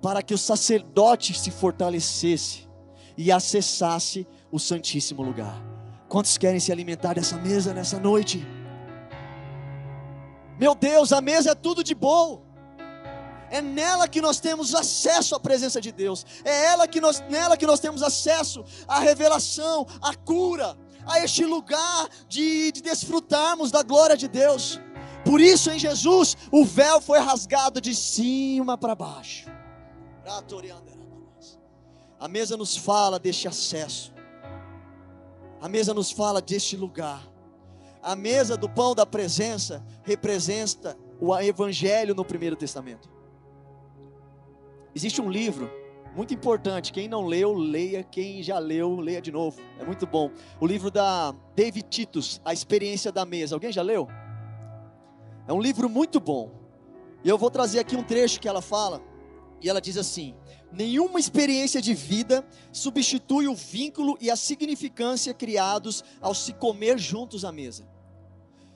[0.00, 2.68] para que o sacerdote se fortalecesse
[3.16, 5.60] e acessasse o Santíssimo Lugar.
[6.08, 8.46] Quantos querem se alimentar dessa mesa nessa noite?
[10.56, 12.40] Meu Deus, a mesa é tudo de bom.
[13.50, 16.24] É nela que nós temos acesso à presença de Deus.
[16.44, 21.44] É ela que nós, nela que nós temos acesso à revelação, à cura, a este
[21.44, 24.80] lugar de, de desfrutarmos da glória de Deus.
[25.24, 29.50] Por isso, em Jesus, o véu foi rasgado de cima para baixo.
[32.20, 34.13] A mesa nos fala deste acesso.
[35.64, 37.26] A mesa nos fala deste lugar.
[38.02, 43.08] A mesa do pão da presença representa o evangelho no Primeiro Testamento.
[44.94, 45.70] Existe um livro
[46.14, 46.92] muito importante.
[46.92, 48.04] Quem não leu, leia.
[48.04, 49.58] Quem já leu, leia de novo.
[49.80, 50.30] É muito bom.
[50.60, 53.56] O livro da David Titus, A Experiência da Mesa.
[53.56, 54.06] Alguém já leu?
[55.48, 56.52] É um livro muito bom.
[57.24, 59.00] E eu vou trazer aqui um trecho que ela fala.
[59.62, 60.34] E ela diz assim:
[60.74, 67.44] Nenhuma experiência de vida substitui o vínculo e a significância criados ao se comer juntos
[67.44, 67.88] à mesa.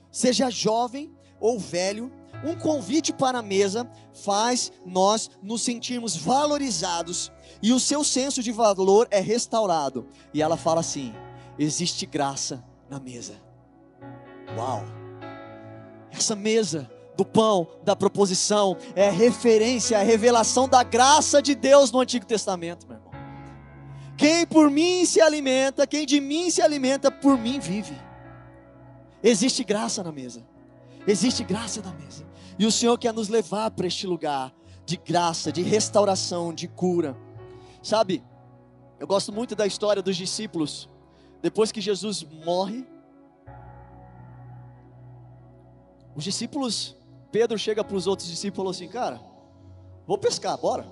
[0.09, 2.09] Seja jovem ou velho,
[2.43, 7.31] um convite para a mesa faz nós nos sentirmos valorizados
[7.61, 10.07] e o seu senso de valor é restaurado.
[10.33, 11.13] E ela fala assim:
[11.57, 13.35] existe graça na mesa.
[14.57, 14.83] Uau!
[16.11, 21.99] Essa mesa do pão, da proposição, é referência, a revelação da graça de Deus no
[21.99, 23.11] Antigo Testamento, meu irmão.
[24.15, 27.93] Quem por mim se alimenta, quem de mim se alimenta, por mim vive.
[29.21, 30.47] Existe graça na mesa.
[31.05, 32.25] Existe graça na mesa.
[32.57, 34.53] E o Senhor quer nos levar para este lugar
[34.85, 37.17] de graça, de restauração, de cura.
[37.83, 38.23] Sabe,
[38.97, 40.89] eu gosto muito da história dos discípulos.
[41.41, 42.87] Depois que Jesus morre,
[46.15, 46.97] os discípulos,
[47.31, 49.21] Pedro chega para os outros discípulos e falou assim: Cara,
[50.07, 50.85] vou pescar, bora.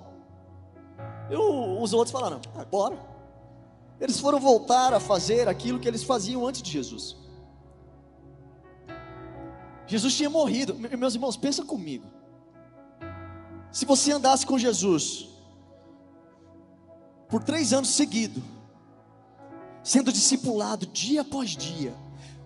[1.30, 2.98] E os outros falaram: ah, Bora.
[4.00, 7.16] Eles foram voltar a fazer aquilo que eles faziam antes de Jesus.
[9.86, 10.74] Jesus tinha morrido.
[10.74, 12.06] Meus irmãos, pensa comigo.
[13.72, 15.28] Se você andasse com Jesus
[17.28, 18.42] por três anos seguidos,
[19.82, 21.94] sendo discipulado dia após dia,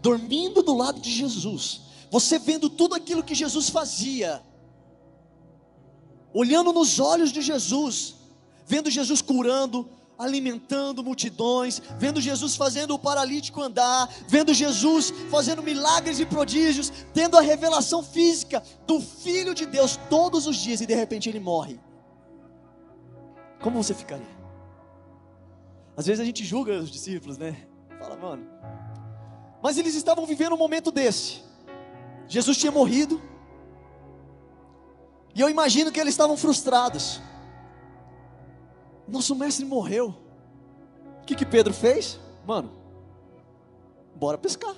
[0.01, 1.82] dormindo do lado de Jesus,
[2.13, 4.43] você vendo tudo aquilo que Jesus fazia,
[6.31, 8.17] olhando nos olhos de Jesus,
[8.67, 16.21] vendo Jesus curando, alimentando multidões, vendo Jesus fazendo o paralítico andar, vendo Jesus fazendo milagres
[16.21, 20.95] e prodígios, tendo a revelação física do Filho de Deus todos os dias e de
[20.95, 21.81] repente ele morre.
[23.59, 24.37] Como você ficaria?
[25.97, 27.67] Às vezes a gente julga os discípulos, né?
[27.99, 28.47] Fala, mano.
[29.63, 31.52] Mas eles estavam vivendo um momento desse.
[32.33, 33.21] Jesus tinha morrido.
[35.35, 37.21] E eu imagino que eles estavam frustrados.
[39.07, 40.15] Nosso mestre morreu.
[41.21, 42.19] O que, que Pedro fez?
[42.47, 42.73] Mano,
[44.17, 44.75] bora pescar.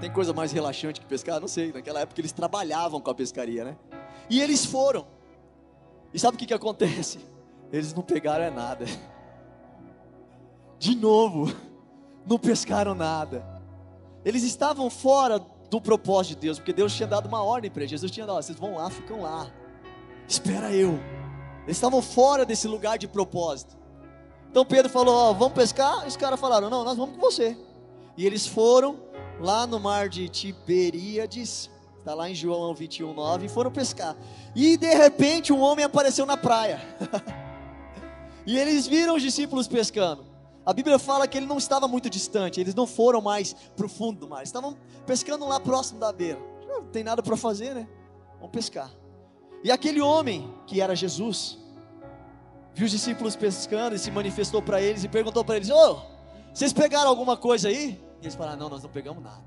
[0.00, 1.38] Tem coisa mais relaxante que pescar?
[1.38, 1.70] Não sei.
[1.70, 3.76] Naquela época eles trabalhavam com a pescaria, né?
[4.30, 5.06] E eles foram.
[6.14, 7.20] E sabe o que, que acontece?
[7.70, 8.86] Eles não pegaram é nada.
[10.78, 11.54] De novo,
[12.26, 13.44] não pescaram nada.
[14.24, 17.86] Eles estavam fora do propósito de Deus, porque Deus tinha dado uma ordem para.
[17.86, 19.50] Jesus tinha dado: vocês vão lá, ficam lá.
[20.28, 21.00] Espera eu.
[21.64, 23.74] Eles estavam fora desse lugar de propósito.
[24.50, 26.06] Então Pedro falou: Ó, vamos pescar?
[26.06, 27.56] Os caras falaram: Não, nós vamos com você.
[28.18, 29.00] E eles foram
[29.40, 34.14] lá no mar de Tiberíades, está lá em João 21, 9, e foram pescar.
[34.54, 36.82] E de repente um homem apareceu na praia.
[38.44, 40.31] e eles viram os discípulos pescando.
[40.64, 43.88] A Bíblia fala que ele não estava muito distante, eles não foram mais para o
[43.88, 46.38] fundo do mar, estavam pescando lá próximo da beira.
[46.68, 47.88] Não tem nada para fazer, né?
[48.36, 48.90] Vamos pescar.
[49.64, 51.58] E aquele homem, que era Jesus,
[52.74, 56.00] viu os discípulos pescando e se manifestou para eles e perguntou para eles: Ô, oh,
[56.52, 58.00] vocês pegaram alguma coisa aí?
[58.20, 59.42] E eles falaram: Não, nós não pegamos nada.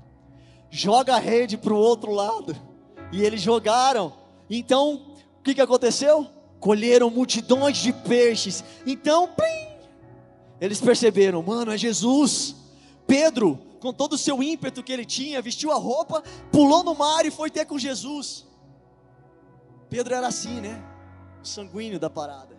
[0.70, 2.56] Joga a rede para o outro lado.
[3.12, 4.12] E eles jogaram.
[4.50, 6.26] Então, o que, que aconteceu?
[6.58, 8.64] Colheram multidões de peixes.
[8.84, 9.75] Então, plim,
[10.60, 12.56] eles perceberam: Mano, é Jesus.
[13.06, 17.24] Pedro, com todo o seu ímpeto que ele tinha, vestiu a roupa, pulou no mar
[17.24, 18.46] e foi ter com Jesus.
[19.88, 20.82] Pedro era assim, né?
[21.42, 22.56] O sanguíneo da parada.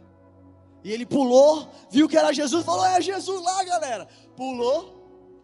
[0.83, 4.07] E ele pulou, viu que era Jesus, falou: É Jesus lá, galera.
[4.35, 4.95] Pulou.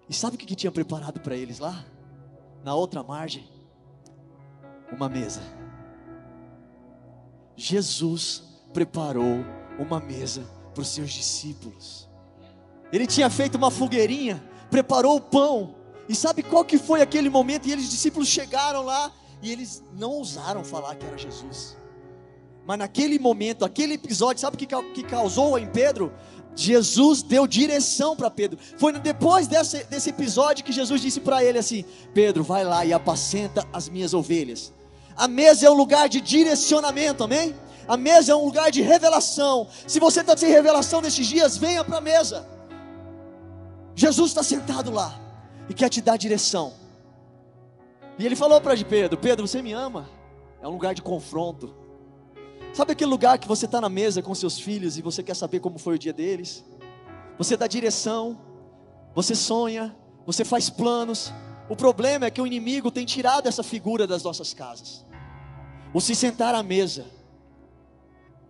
[0.08, 1.86] E sabe o que, que tinha preparado para eles lá?
[2.64, 3.48] Na outra margem?
[4.92, 5.42] Uma mesa.
[7.56, 9.44] Jesus preparou
[9.78, 12.10] uma mesa para os seus discípulos.
[12.94, 15.74] Ele tinha feito uma fogueirinha, preparou o pão.
[16.08, 17.68] E sabe qual que foi aquele momento?
[17.68, 21.76] E eles, discípulos, chegaram lá e eles não ousaram falar que era Jesus.
[22.68, 26.14] Mas naquele momento, aquele episódio, sabe o que, que causou em Pedro?
[26.56, 28.60] Jesus deu direção para Pedro.
[28.78, 32.94] Foi depois desse, desse episódio que Jesus disse para ele assim: Pedro, vai lá e
[32.94, 34.72] apacenta as minhas ovelhas.
[35.16, 37.56] A mesa é um lugar de direcionamento, amém?
[37.88, 39.68] A mesa é um lugar de revelação.
[39.88, 42.48] Se você está sem revelação nesses dias, venha para a mesa.
[44.04, 45.18] Jesus está sentado lá.
[45.70, 46.74] e quer te dar direção.
[48.20, 50.10] E ele falou para Pedro: Pedro, você me ama?
[50.62, 51.74] É um lugar de confronto.
[52.74, 55.62] Sabe aquele lugar que você está na mesa com seus filhos e você quer saber
[55.62, 56.66] como foi o dia deles?
[57.38, 58.38] Você dá direção,
[59.16, 61.32] você sonha, você faz planos.
[61.70, 65.06] O problema é que o inimigo tem tirado essa figura das nossas casas.
[65.94, 67.06] O se sentar à mesa.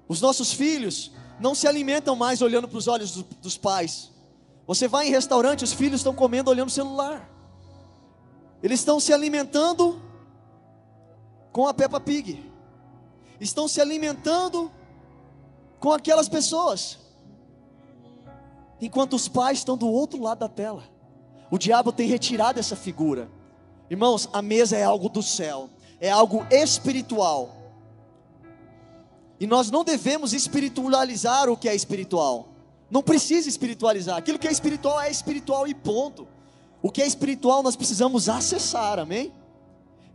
[0.08, 4.13] Os nossos filhos não se alimentam mais olhando para os olhos do, dos pais.
[4.66, 7.30] Você vai em restaurante, os filhos estão comendo olhando o celular.
[8.62, 10.02] Eles estão se alimentando
[11.52, 12.52] com a Peppa Pig.
[13.40, 14.72] Estão se alimentando
[15.80, 16.98] com aquelas pessoas.
[18.80, 20.84] Enquanto os pais estão do outro lado da tela.
[21.52, 23.30] O diabo tem retirado essa figura.
[23.90, 27.50] Irmãos, a mesa é algo do céu, é algo espiritual.
[29.40, 32.53] E nós não devemos espiritualizar o que é espiritual.
[32.94, 34.18] Não precisa espiritualizar.
[34.18, 36.28] Aquilo que é espiritual é espiritual e ponto.
[36.80, 39.34] O que é espiritual nós precisamos acessar, amém?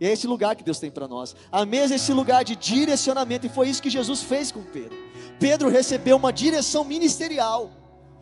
[0.01, 1.35] E é esse lugar que Deus tem para nós.
[1.51, 4.97] A mesa é esse lugar de direcionamento, e foi isso que Jesus fez com Pedro.
[5.41, 7.73] Pedro recebeu uma direção ministerial,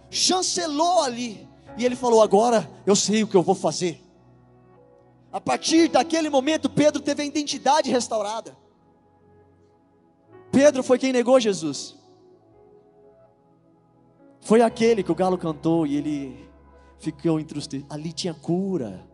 [0.09, 4.03] chancelou ali, e ele falou: Agora eu sei o que eu vou fazer.
[5.31, 8.57] A partir daquele momento, Pedro teve a identidade restaurada.
[10.51, 11.95] Pedro foi quem negou Jesus.
[14.47, 16.49] Foi aquele que o galo cantou e ele
[17.01, 19.05] ficou os Ali tinha cura.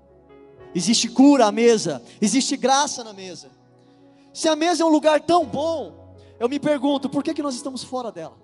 [0.75, 3.51] Existe cura à mesa, existe graça na mesa.
[4.31, 7.55] Se a mesa é um lugar tão bom, eu me pergunto, por que, que nós
[7.55, 8.37] estamos fora dela?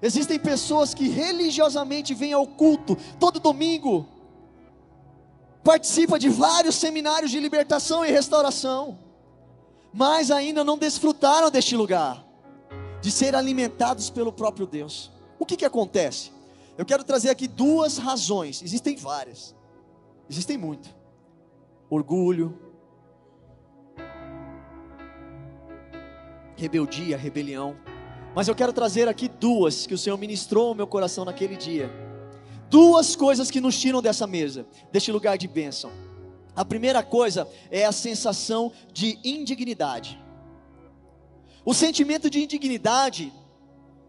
[0.00, 4.08] Existem pessoas que religiosamente vêm ao culto todo domingo,
[5.62, 8.98] participa de vários seminários de libertação e restauração
[9.92, 12.24] mas ainda não desfrutaram deste lugar,
[13.00, 15.10] de ser alimentados pelo próprio Deus.
[15.38, 16.32] O que, que acontece?
[16.76, 19.54] Eu quero trazer aqui duas razões, existem várias,
[20.28, 20.94] existem muito:
[21.88, 22.58] orgulho,
[26.56, 27.76] rebeldia, rebelião.
[28.34, 31.90] Mas eu quero trazer aqui duas que o Senhor ministrou ao meu coração naquele dia.
[32.68, 35.90] Duas coisas que nos tiram dessa mesa, deste lugar de bênção.
[36.54, 40.20] A primeira coisa é a sensação de indignidade.
[41.64, 43.32] O sentimento de indignidade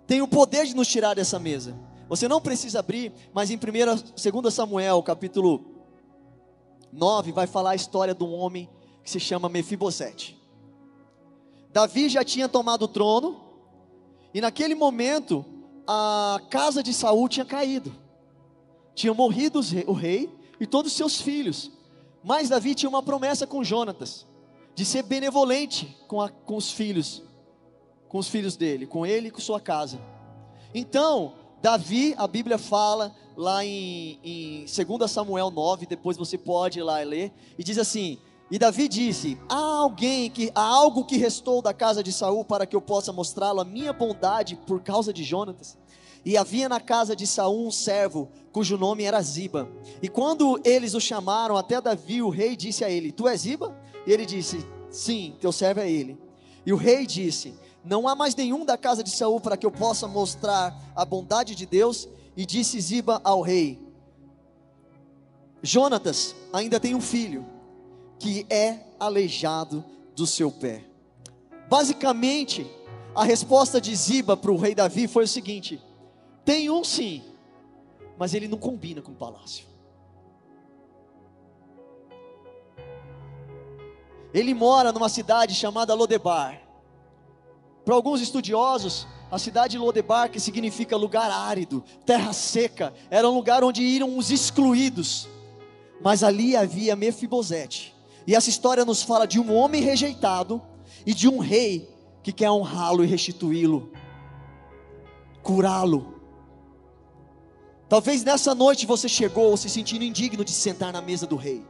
[0.08, 1.78] tem o poder de nos tirar dessa mesa.
[2.08, 3.60] Você não precisa abrir, mas em 1
[4.42, 5.66] 2 Samuel, capítulo
[6.92, 8.70] 9, vai falar a história de um homem
[9.04, 10.38] que se chama Mefibosete.
[11.72, 13.40] Davi já tinha tomado o trono,
[14.34, 15.46] e naquele momento
[15.88, 17.94] a casa de Saul tinha caído.
[18.94, 21.72] Tinha morrido o rei e todos os seus filhos.
[22.24, 24.28] Mas Davi tinha uma promessa com Jonatas,
[24.76, 27.24] de ser benevolente com, a, com os filhos,
[28.12, 29.98] com os filhos dele, com ele e com sua casa.
[30.76, 36.84] Então, Davi, a Bíblia fala lá em, em 2 Samuel 9, depois você pode ir
[36.84, 38.18] lá ler, e diz assim:
[38.52, 42.66] E Davi disse: Há alguém que há algo que restou da casa de Saul para
[42.66, 45.78] que eu possa mostrá-lo a minha bondade por causa de Jonatas?
[46.26, 49.70] E havia na casa de Saul um servo, cujo nome era Ziba.
[50.02, 53.74] E quando eles o chamaram até Davi, o rei disse a ele: Tu és Ziba?
[54.06, 56.20] E ele disse: Sim, teu servo é ele.
[56.66, 59.72] E o rei disse: Não há mais nenhum da casa de Saul para que eu
[59.72, 62.08] possa mostrar a bondade de Deus.
[62.36, 63.80] E disse Ziba ao rei:
[65.62, 67.46] Jonatas ainda tem um filho
[68.18, 69.84] que é aleijado
[70.16, 70.86] do seu pé.
[71.68, 72.70] Basicamente,
[73.16, 75.82] a resposta de Ziba para o rei Davi foi o seguinte:
[76.46, 77.24] tem um sim,
[78.18, 79.66] mas ele não combina com o palácio.
[84.34, 86.62] Ele mora numa cidade chamada Lodebar.
[87.84, 93.34] Para alguns estudiosos, a cidade de Lodebar, que significa lugar árido, terra seca, era um
[93.34, 95.28] lugar onde iam os excluídos.
[96.04, 97.96] Mas ali havia Mefibosete.
[98.26, 100.62] E essa história nos fala de um homem rejeitado
[101.06, 101.90] e de um rei
[102.22, 103.92] que quer honrá-lo e restituí-lo,
[105.42, 106.22] curá-lo,
[107.92, 111.62] Talvez nessa noite você chegou se sentindo indigno de sentar na mesa do rei.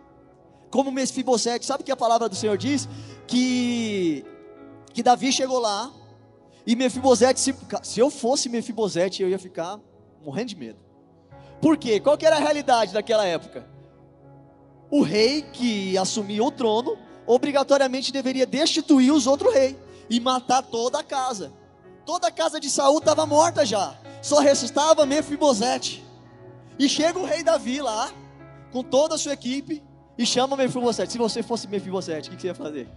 [0.70, 2.88] Como Mefibosete, sabe que a palavra do Senhor diz?
[3.26, 4.24] Que,
[4.94, 5.92] que Davi chegou lá
[6.66, 9.80] e Mefibosete, se, se eu fosse Mefibosete, eu ia ficar
[10.24, 10.80] morrendo de medo.
[11.62, 12.00] Por quê?
[12.00, 13.68] Qual que era a realidade daquela época?
[14.90, 19.76] O rei que assumiu o trono, obrigatoriamente deveria destituir os outros reis
[20.10, 21.54] e matar toda a casa.
[22.06, 23.96] Toda a casa de Saul estava morta já.
[24.22, 26.04] Só restava Mefibosete.
[26.78, 28.12] E chega o rei Davi lá,
[28.72, 29.84] com toda a sua equipe,
[30.18, 31.12] e chama Mefibosete.
[31.12, 32.90] Se você fosse Mefibosete, o que você ia fazer?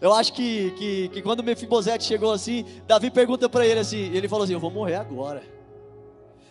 [0.00, 4.28] Eu acho que, que, que quando Mefibosete chegou assim, Davi pergunta para ele assim, ele
[4.28, 5.56] falou assim, eu vou morrer agora.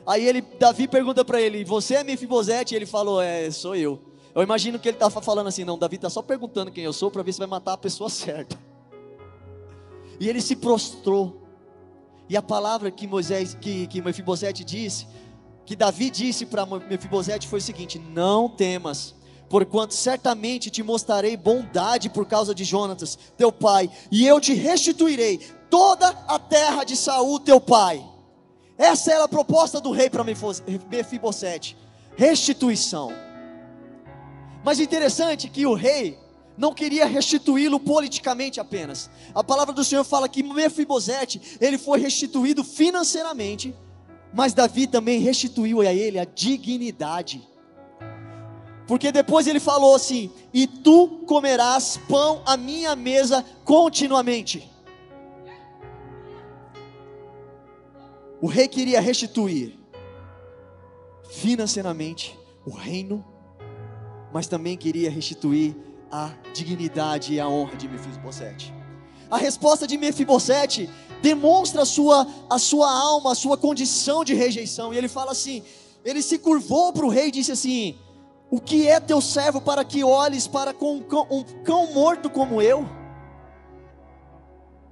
[0.05, 2.73] Aí ele, Davi pergunta para ele: Você é Mefibosete?
[2.73, 3.99] E ele falou: É, sou eu.
[4.35, 7.09] Eu imagino que ele estava falando assim: Não, Davi está só perguntando quem eu sou
[7.09, 8.57] para ver se vai matar a pessoa certa.
[10.19, 11.41] E ele se prostrou.
[12.29, 15.07] E a palavra que Moisés, que, que Mefibosete disse,
[15.63, 19.14] que Davi disse para Mefibosete foi o seguinte: Não temas,
[19.49, 25.39] porquanto certamente te mostrarei bondade por causa de Jonatas, teu pai, e eu te restituirei
[25.69, 28.03] toda a terra de Saul, teu pai.
[28.77, 31.77] Essa era a proposta do rei para Mefibosete:
[32.15, 33.11] restituição.
[34.63, 36.17] Mas interessante que o rei
[36.57, 39.09] não queria restituí-lo politicamente apenas.
[39.33, 43.75] A palavra do Senhor fala que Mefibosete, ele foi restituído financeiramente,
[44.33, 47.47] mas Davi também restituiu a ele a dignidade.
[48.87, 54.71] Porque depois ele falou assim: "E tu comerás pão à minha mesa continuamente".
[58.41, 59.77] O rei queria restituir
[61.29, 63.25] financeiramente o reino,
[64.31, 65.75] mas também queria restituir
[66.11, 68.73] a dignidade e a honra de Mefibosete.
[69.29, 70.89] A resposta de Mefibosete
[71.21, 74.93] demonstra a sua, a sua alma, a sua condição de rejeição.
[74.93, 75.63] E ele fala assim:
[76.03, 77.97] ele se curvou para o rei e disse assim:
[78.49, 82.29] O que é teu servo para que olhes para com um cão, um cão morto
[82.29, 82.87] como eu?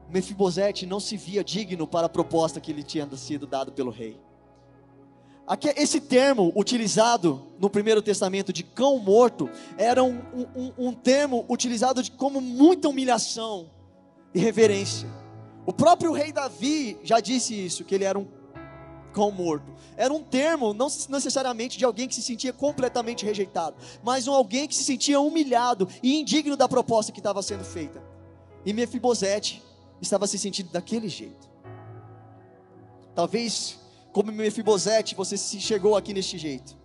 [0.09, 4.19] Mefibosete não se via digno para a proposta que lhe tinha sido dada pelo rei.
[5.45, 10.21] Aqui, esse termo utilizado no Primeiro Testamento de cão morto era um,
[10.55, 13.69] um, um termo utilizado de, como muita humilhação
[14.33, 15.09] e reverência.
[15.65, 18.25] O próprio rei Davi já disse isso, que ele era um
[19.13, 19.71] cão morto.
[19.95, 24.67] Era um termo não necessariamente de alguém que se sentia completamente rejeitado, mas um alguém
[24.67, 28.03] que se sentia humilhado e indigno da proposta que estava sendo feita.
[28.65, 29.61] E Mefibosete
[30.01, 31.49] estava se sentindo daquele jeito.
[33.15, 33.79] Talvez
[34.11, 36.77] como Mefibosete, você se chegou aqui neste jeito,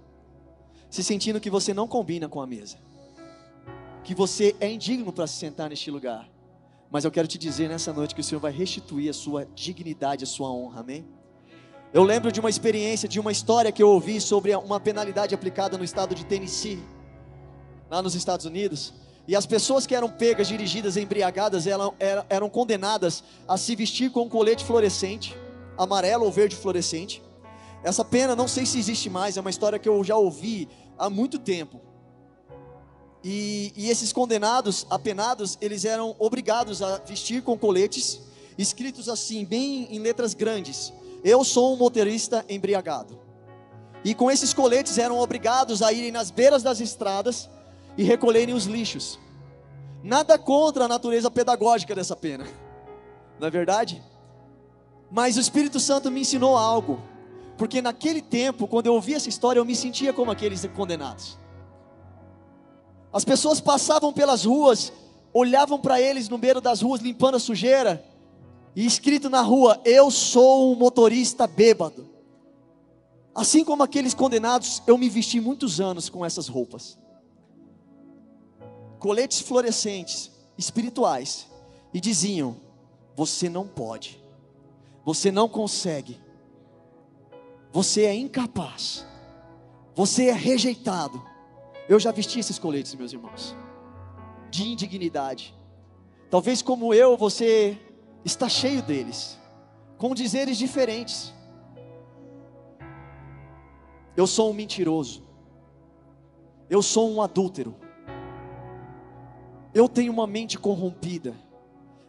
[0.91, 2.79] se sentindo que você não combina com a mesa,
[4.03, 6.29] que você é indigno para se sentar neste lugar.
[6.91, 10.25] Mas eu quero te dizer nessa noite que o Senhor vai restituir a sua dignidade,
[10.25, 11.07] a sua honra, amém?
[11.93, 15.79] Eu lembro de uma experiência, de uma história que eu ouvi sobre uma penalidade aplicada
[15.79, 16.83] no estado de Tennessee,
[17.91, 18.93] lá nos Estados Unidos.
[19.27, 21.95] E as pessoas que eram pegas, dirigidas, embriagadas, eram,
[22.29, 25.35] eram condenadas a se vestir com um colete fluorescente
[25.79, 27.23] amarelo ou verde fluorescente.
[27.83, 30.69] Essa pena não sei se existe mais, é uma história que eu já ouvi
[30.99, 31.81] há muito tempo.
[33.25, 38.21] E, e esses condenados, apenados, eles eram obrigados a vestir com coletes,
[38.59, 40.93] escritos assim, bem em letras grandes:
[41.25, 43.19] Eu sou um motorista embriagado.
[44.05, 47.49] E com esses coletes eram obrigados a irem nas beiras das estradas
[47.97, 49.19] e recolherem os lixos.
[50.03, 52.47] Nada contra a natureza pedagógica dessa pena,
[53.41, 54.03] não é verdade?
[55.11, 57.03] Mas o Espírito Santo me ensinou algo,
[57.57, 61.37] porque naquele tempo, quando eu ouvi essa história, eu me sentia como aqueles condenados.
[63.13, 64.93] As pessoas passavam pelas ruas,
[65.33, 68.05] olhavam para eles no meio das ruas limpando a sujeira,
[68.75, 72.09] e escrito na rua: Eu sou um motorista bêbado.
[73.35, 76.99] Assim como aqueles condenados, eu me vesti muitos anos com essas roupas.
[78.99, 81.47] Coletes fluorescentes, espirituais,
[81.93, 82.57] e diziam:
[83.15, 84.19] Você não pode
[85.09, 86.21] você não consegue.
[87.73, 89.07] Você é incapaz.
[89.95, 91.23] Você é rejeitado.
[91.89, 93.57] Eu já vesti esses coletes, meus irmãos,
[94.51, 95.57] de indignidade.
[96.29, 97.79] Talvez como eu, você
[98.29, 99.39] está cheio deles,
[99.97, 101.33] com dizeres diferentes.
[104.17, 105.23] Eu sou um mentiroso.
[106.69, 107.75] Eu sou um adúltero.
[109.73, 111.35] Eu tenho uma mente corrompida.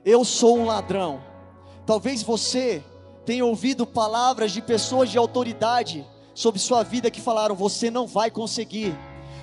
[0.04, 1.22] Eu sou um ladrão.
[1.86, 2.84] Talvez você
[3.26, 8.30] tenha ouvido palavras de pessoas de autoridade sobre sua vida que falaram: você não vai
[8.30, 8.94] conseguir,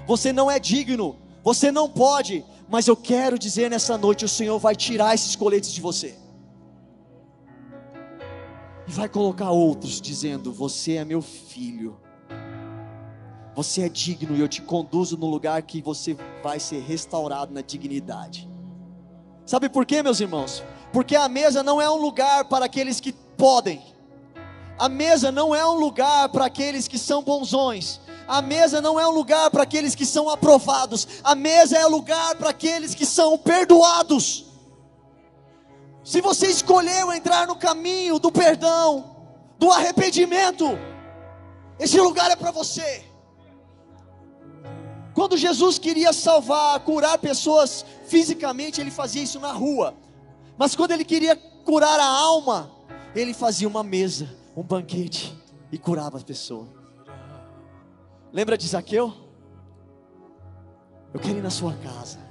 [0.07, 2.45] você não é digno, você não pode.
[2.68, 6.26] Mas eu quero dizer nessa noite: o Senhor vai tirar esses coletes de você.
[8.87, 11.99] E vai colocar outros dizendo: Você é meu filho.
[13.55, 17.62] Você é digno e eu te conduzo no lugar que você vai ser restaurado na
[17.62, 18.49] dignidade.
[19.47, 20.62] Sabe por quê, meus irmãos?
[20.97, 23.82] porque a mesa não é um lugar para aqueles que podem,
[24.78, 29.07] a mesa não é um lugar para aqueles que são bonzões, a mesa não é
[29.07, 33.37] um lugar para aqueles que são aprovados, a mesa é lugar para aqueles que são
[33.37, 34.46] perdoados.
[36.07, 39.17] Se você escolheu entrar no caminho do perdão,
[39.59, 40.65] do arrependimento,
[41.81, 43.05] esse lugar é para você.
[45.13, 49.97] Quando Jesus queria salvar, curar pessoas fisicamente, ele fazia isso na rua.
[50.57, 52.71] Mas quando ele queria curar a alma,
[53.13, 55.37] ele fazia uma mesa, um banquete,
[55.73, 56.69] e curava as pessoas.
[58.33, 59.13] Lembra de Zaqueu?
[61.13, 62.26] Eu quero ir na sua casa.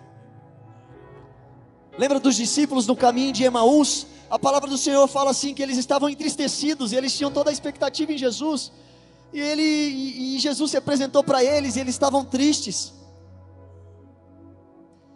[1.97, 4.07] Lembra dos discípulos no caminho de Emaús?
[4.29, 7.53] A palavra do Senhor fala assim que eles estavam entristecidos e eles tinham toda a
[7.53, 8.71] expectativa em Jesus.
[9.31, 12.93] E ele e, Jesus se apresentou para eles e eles estavam tristes.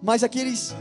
[0.01, 0.73] Mas aqueles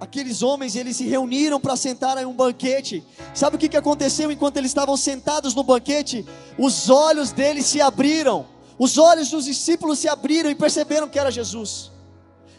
[0.00, 3.04] aqueles homens, eles se reuniram para sentar em um banquete.
[3.32, 6.26] Sabe o que, que aconteceu enquanto eles estavam sentados no banquete?
[6.58, 8.46] Os olhos deles se abriram.
[8.76, 11.91] Os olhos dos discípulos se abriram e perceberam que era Jesus.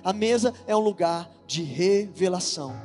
[0.04, 2.76] A mesa é um lugar de revelação.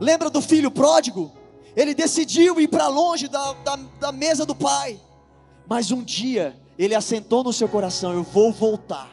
[0.00, 1.32] Lembra do filho pródigo?
[1.76, 5.00] Ele decidiu ir para longe da, da, da mesa do pai.
[5.68, 9.10] Mas um dia ele assentou no seu coração: Eu vou voltar.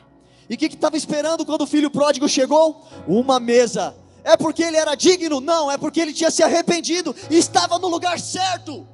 [0.50, 2.84] E o que estava esperando quando o filho pródigo chegou?
[3.08, 3.96] Uma mesa.
[4.24, 5.40] É porque ele era digno?
[5.40, 8.86] Não, é porque ele tinha se arrependido e estava no lugar certo.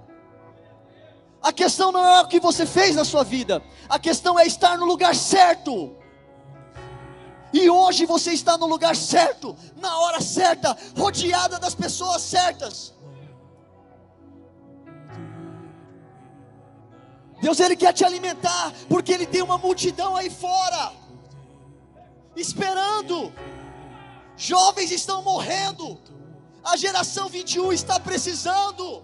[1.41, 4.77] A questão não é o que você fez na sua vida, a questão é estar
[4.77, 5.95] no lugar certo.
[7.55, 12.93] E hoje você está no lugar certo, na hora certa, rodeada das pessoas certas.
[17.41, 20.91] Deus ele quer te alimentar, porque ele tem uma multidão aí fora
[22.35, 23.31] esperando.
[24.35, 25.97] Jovens estão morrendo.
[26.61, 29.01] A geração 21 está precisando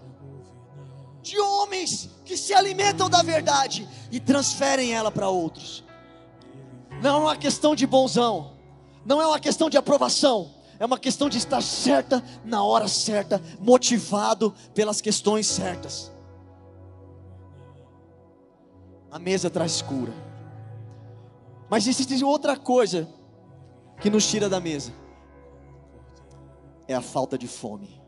[1.22, 5.82] de homens que se alimentam da verdade e transferem ela para outros.
[7.02, 8.52] Não é uma questão de bonzão,
[9.04, 13.42] não é uma questão de aprovação, é uma questão de estar certa na hora certa,
[13.58, 16.12] motivado pelas questões certas.
[19.10, 20.12] A mesa traz cura.
[21.68, 23.08] Mas existe outra coisa
[24.00, 24.92] que nos tira da mesa
[26.86, 28.00] é a falta de fome.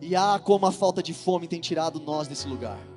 [0.00, 2.91] E ah, como a falta de fome tem tirado nós desse lugar.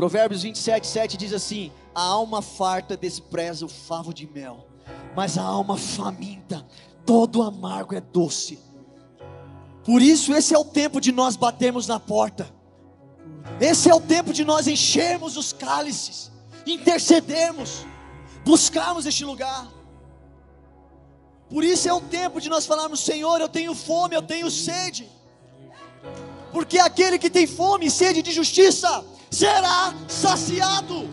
[0.00, 4.66] Provérbios 27, 7 diz assim: A alma farta despreza o favo de mel,
[5.14, 6.66] mas a alma faminta,
[7.04, 8.58] todo amargo é doce.
[9.84, 12.50] Por isso, esse é o tempo de nós batermos na porta,
[13.60, 16.32] esse é o tempo de nós enchermos os cálices,
[16.66, 17.84] intercedermos,
[18.42, 19.70] buscarmos este lugar.
[21.50, 25.06] Por isso é o tempo de nós falarmos: Senhor, eu tenho fome, eu tenho sede.
[26.50, 31.08] Porque aquele que tem fome e sede de justiça será saciado.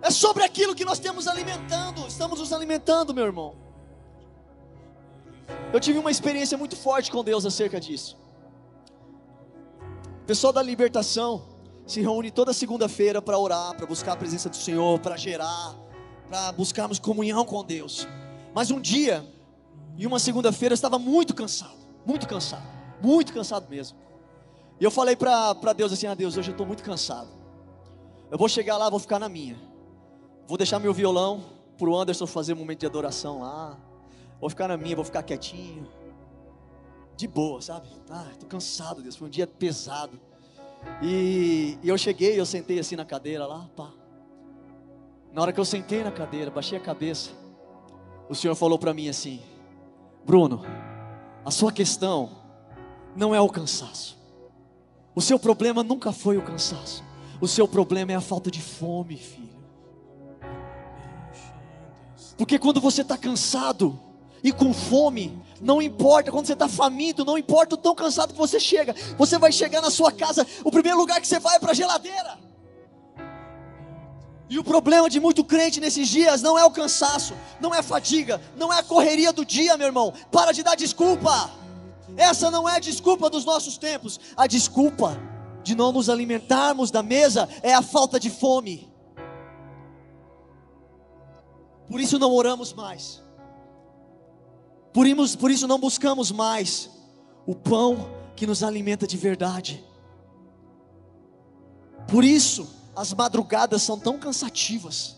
[0.00, 3.54] É sobre aquilo que nós temos alimentando, estamos nos alimentando, meu irmão.
[5.72, 8.18] Eu tive uma experiência muito forte com Deus acerca disso.
[10.22, 11.52] O pessoal da libertação,
[11.86, 15.76] se reúne toda segunda-feira para orar, para buscar a presença do Senhor, para gerar,
[16.28, 18.06] para buscarmos comunhão com Deus.
[18.54, 19.26] Mas um dia,
[19.98, 21.76] em uma segunda-feira, eu estava muito cansado,
[22.06, 22.66] muito cansado,
[23.02, 23.98] muito cansado mesmo.
[24.80, 27.28] E eu falei para Deus assim: Ah, Deus, hoje eu estou muito cansado.
[28.30, 29.56] Eu vou chegar lá, vou ficar na minha.
[30.46, 31.44] Vou deixar meu violão
[31.78, 33.78] para o Anderson fazer um momento de adoração lá.
[34.40, 35.86] Vou ficar na minha, vou ficar quietinho.
[37.16, 37.88] De boa, sabe?
[38.10, 39.16] Ah, estou cansado, Deus.
[39.16, 40.18] Foi um dia pesado.
[41.02, 43.90] E, e eu cheguei, eu sentei assim na cadeira lá, pá.
[45.32, 47.30] Na hora que eu sentei na cadeira, baixei a cabeça,
[48.28, 49.40] o Senhor falou para mim assim:
[50.24, 50.62] Bruno,
[51.44, 52.30] a sua questão
[53.16, 54.18] não é o cansaço.
[55.14, 57.04] O seu problema nunca foi o cansaço.
[57.40, 59.52] O seu problema é a falta de fome, filho.
[62.36, 63.98] Porque quando você está cansado
[64.42, 68.38] e com fome, não importa quando você está faminto, não importa o tão cansado que
[68.38, 71.58] você chega, você vai chegar na sua casa, o primeiro lugar que você vai é
[71.58, 72.38] para a geladeira.
[74.48, 77.82] E o problema de muito crente nesses dias não é o cansaço, não é a
[77.82, 80.12] fadiga, não é a correria do dia, meu irmão.
[80.30, 81.61] Para de dar desculpa.
[82.16, 84.20] Essa não é a desculpa dos nossos tempos.
[84.36, 85.18] A desculpa
[85.62, 88.92] de não nos alimentarmos da mesa é a falta de fome.
[91.88, 93.22] Por isso não oramos mais.
[94.92, 96.90] Por isso, por isso não buscamos mais
[97.46, 99.84] o pão que nos alimenta de verdade.
[102.08, 105.16] Por isso as madrugadas são tão cansativas.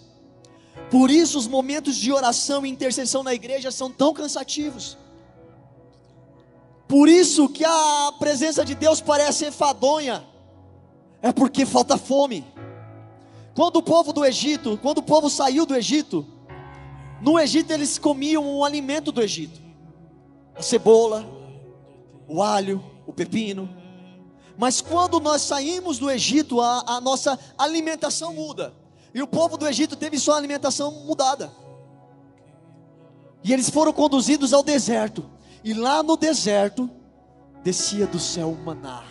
[0.90, 4.96] Por isso os momentos de oração e intercessão na igreja são tão cansativos.
[6.86, 10.24] Por isso que a presença de Deus parece enfadonha.
[11.22, 12.44] É porque falta fome.
[13.54, 16.26] Quando o povo do Egito, quando o povo saiu do Egito,
[17.22, 19.64] no Egito eles comiam o alimento do Egito
[20.54, 21.26] a cebola,
[22.28, 23.68] o alho, o pepino.
[24.56, 28.72] Mas quando nós saímos do Egito, a, a nossa alimentação muda.
[29.12, 31.52] E o povo do Egito teve sua alimentação mudada.
[33.42, 35.28] E eles foram conduzidos ao deserto.
[35.64, 36.90] E lá no deserto
[37.62, 39.02] descia do céu o maná,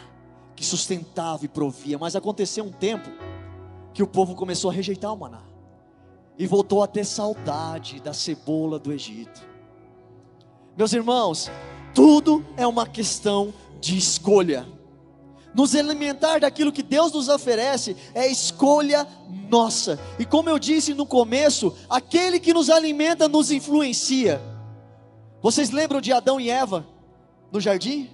[0.55, 1.97] que sustentava e provia.
[1.97, 3.09] Mas aconteceu um tempo
[3.91, 5.41] que o povo começou a rejeitar o maná.
[6.37, 9.41] E voltou a ter saudade da cebola do Egito.
[10.77, 11.49] Meus irmãos,
[11.93, 13.51] tudo é uma questão
[13.81, 14.67] de escolha.
[15.55, 19.07] Nos alimentar daquilo que Deus nos oferece é escolha
[19.49, 19.99] nossa.
[20.19, 24.52] E como eu disse no começo, aquele que nos alimenta nos influencia.
[25.43, 26.87] Vocês lembram de Adão e Eva
[27.51, 28.09] no jardim?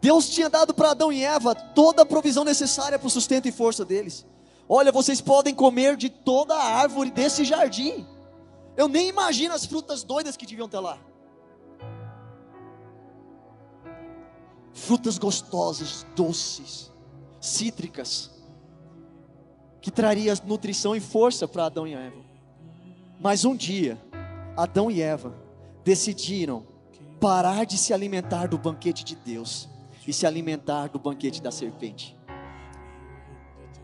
[0.00, 3.52] Deus tinha dado para Adão e Eva toda a provisão necessária para o sustento e
[3.52, 4.26] força deles.
[4.66, 8.06] Olha, vocês podem comer de toda a árvore desse jardim.
[8.74, 10.98] Eu nem imagino as frutas doidas que deviam ter lá.
[14.72, 16.90] frutas gostosas, doces,
[17.40, 18.30] cítricas,
[19.80, 22.22] que traria nutrição e força para Adão e Eva.
[23.20, 24.00] Mas um dia,
[24.56, 25.34] Adão e Eva
[25.84, 26.64] decidiram
[27.20, 29.68] parar de se alimentar do banquete de Deus
[30.06, 32.16] e se alimentar do banquete da serpente.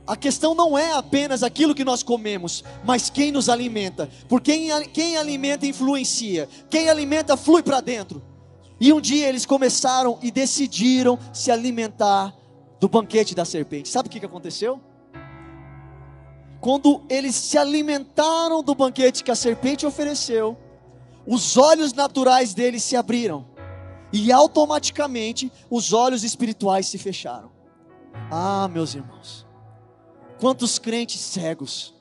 [0.07, 4.09] A questão não é apenas aquilo que nós comemos, mas quem nos alimenta.
[4.29, 8.23] Porque quem, quem alimenta influencia, quem alimenta flui para dentro.
[8.81, 12.33] E um dia eles começaram e decidiram se alimentar
[12.79, 13.89] do banquete da serpente.
[13.89, 14.81] Sabe o que aconteceu?
[16.61, 20.57] Quando eles se alimentaram do banquete que a serpente ofereceu,
[21.27, 23.47] os olhos naturais deles se abriram
[24.13, 27.51] e automaticamente os olhos espirituais se fecharam.
[28.31, 29.47] Ah, meus irmãos,
[30.39, 31.95] quantos crentes cegos,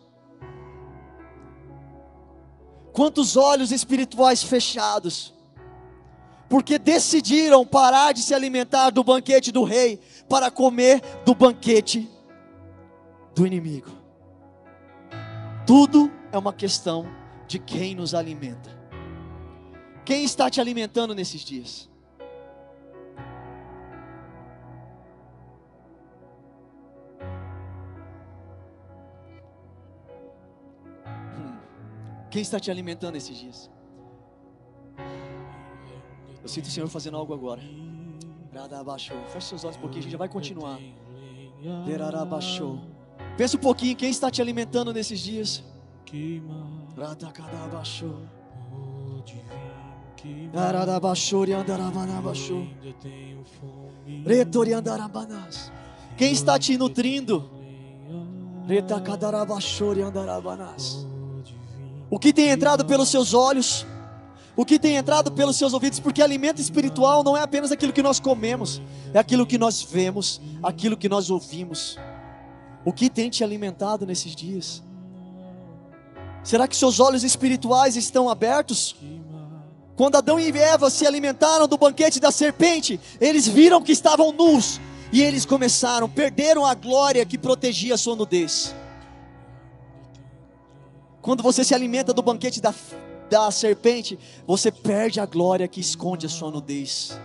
[2.94, 5.34] quantos olhos espirituais fechados,
[6.48, 10.00] porque decidiram parar de se alimentar do banquete do rei
[10.30, 12.10] para comer do banquete
[13.34, 13.90] do inimigo.
[15.66, 17.08] Tudo é uma questão
[17.48, 18.75] de quem nos alimenta.
[20.06, 21.89] Quem está te alimentando nesses dias?
[31.08, 31.58] Hum.
[32.30, 33.72] Quem está te alimentando esses dias?
[36.43, 37.64] Eu sinto o Senhor fazendo algo agora.
[39.30, 40.78] Feche seus olhos um pouquinho, a gente já vai continuar.
[43.36, 45.64] Pensa um pouquinho quem está te alimentando nesses dias.
[56.18, 57.50] Quem está te nutrindo?
[62.10, 63.86] O que tem entrado pelos seus olhos?
[64.56, 68.02] o que tem entrado pelos seus ouvidos, porque alimento espiritual não é apenas aquilo que
[68.02, 68.82] nós comemos,
[69.14, 71.98] é aquilo que nós vemos, aquilo que nós ouvimos.
[72.86, 74.82] O que tem te alimentado nesses dias?
[76.44, 78.96] Será que seus olhos espirituais estão abertos?
[79.96, 84.80] Quando Adão e Eva se alimentaram do banquete da serpente, eles viram que estavam nus
[85.12, 88.76] e eles começaram, perderam a glória que protegia a sua nudez.
[91.22, 92.74] Quando você se alimenta do banquete da,
[93.30, 97.18] da serpente, você perde a glória que esconde a sua nudez.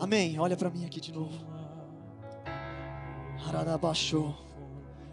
[0.00, 0.38] Amém.
[0.38, 1.32] Olha para mim aqui de novo.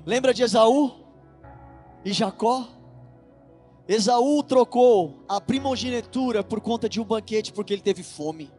[0.06, 0.92] Lembra de Esaú
[2.04, 2.68] e Jacó?
[3.92, 8.50] Esaú trocou a primogenitura por conta de um banquete porque ele teve fome.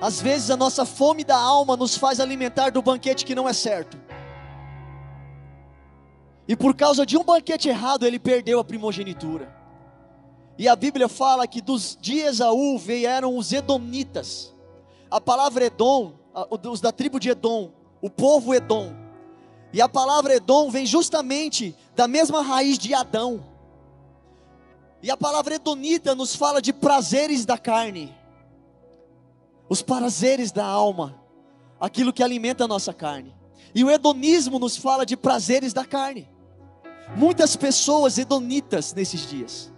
[0.00, 3.52] Às vezes a nossa fome da alma nos faz alimentar do banquete que não é
[3.52, 3.96] certo.
[6.48, 9.54] E por causa de um banquete errado, ele perdeu a primogenitura.
[10.58, 14.52] E a Bíblia fala que dos de Esaú vieram os Edomitas.
[15.08, 16.14] A palavra Edom,
[16.68, 17.70] os da tribo de Edom,
[18.02, 18.92] o povo Edom.
[19.72, 23.49] E a palavra Edom vem justamente da mesma raiz de Adão.
[25.02, 28.14] E a palavra Edonita nos fala de prazeres da carne,
[29.68, 31.22] os prazeres da alma,
[31.80, 33.34] aquilo que alimenta a nossa carne.
[33.74, 36.28] E o hedonismo nos fala de prazeres da carne.
[37.16, 39.72] Muitas pessoas hedonitas nesses dias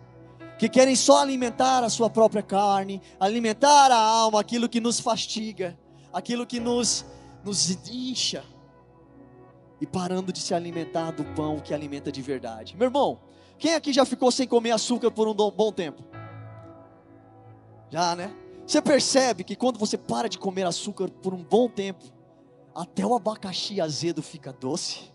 [0.58, 5.76] que querem só alimentar a sua própria carne, alimentar a alma, aquilo que nos fastiga,
[6.12, 7.04] aquilo que nos,
[7.44, 8.44] nos incha,
[9.80, 12.76] e parando de se alimentar do pão que alimenta de verdade.
[12.76, 13.18] Meu irmão,
[13.62, 16.02] quem aqui já ficou sem comer açúcar por um bom tempo?
[17.88, 18.34] Já, né?
[18.66, 22.02] Você percebe que quando você para de comer açúcar por um bom tempo,
[22.74, 25.12] até o abacaxi azedo fica doce.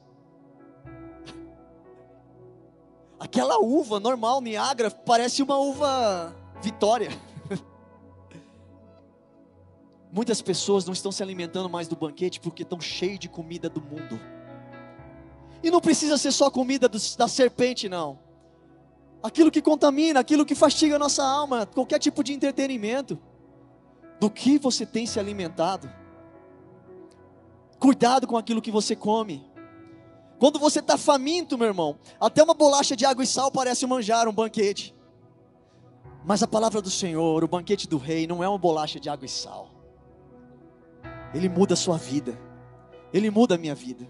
[3.20, 7.10] Aquela uva normal, Niagara, parece uma uva Vitória.
[10.10, 13.82] Muitas pessoas não estão se alimentando mais do banquete porque estão cheios de comida do
[13.82, 14.18] mundo.
[15.62, 18.26] E não precisa ser só comida da serpente, não.
[19.28, 23.20] Aquilo que contamina, aquilo que fastiga a nossa alma, qualquer tipo de entretenimento.
[24.20, 25.92] Do que você tem se alimentado?
[27.78, 29.46] Cuidado com aquilo que você come.
[30.40, 33.90] Quando você está faminto, meu irmão, até uma bolacha de água e sal parece um
[33.90, 34.96] manjar, um banquete.
[36.24, 39.26] Mas a palavra do Senhor, o banquete do rei, não é uma bolacha de água
[39.26, 39.70] e sal.
[41.34, 42.40] Ele muda a sua vida.
[43.14, 44.08] Ele muda a minha vida.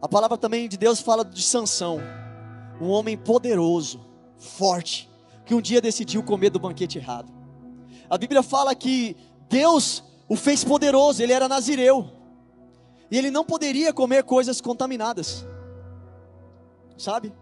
[0.00, 1.98] A palavra também de Deus fala de Sansão,
[2.80, 4.00] um homem poderoso,
[4.38, 5.10] forte,
[5.44, 7.30] que um dia decidiu comer do banquete errado.
[8.08, 9.16] A Bíblia fala que
[9.48, 12.08] Deus o fez poderoso, ele era nazireu.
[13.10, 15.44] E ele não poderia comer coisas contaminadas.
[16.96, 17.34] Sabe?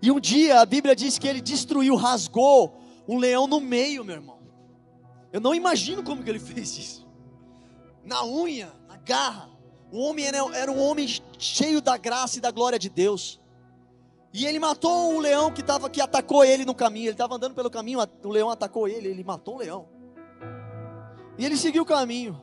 [0.00, 4.14] E um dia a Bíblia diz que ele destruiu, rasgou um leão no meio, meu
[4.14, 4.38] irmão.
[5.32, 7.08] Eu não imagino como que ele fez isso.
[8.04, 9.50] Na unha, na garra.
[9.90, 11.06] O homem era, um homem
[11.38, 13.40] cheio da graça e da glória de Deus.
[14.32, 17.04] E ele matou o leão que, tava, que atacou ele no caminho.
[17.04, 19.88] Ele estava andando pelo caminho, o leão atacou ele, ele matou o leão.
[21.38, 22.40] E ele seguiu o caminho.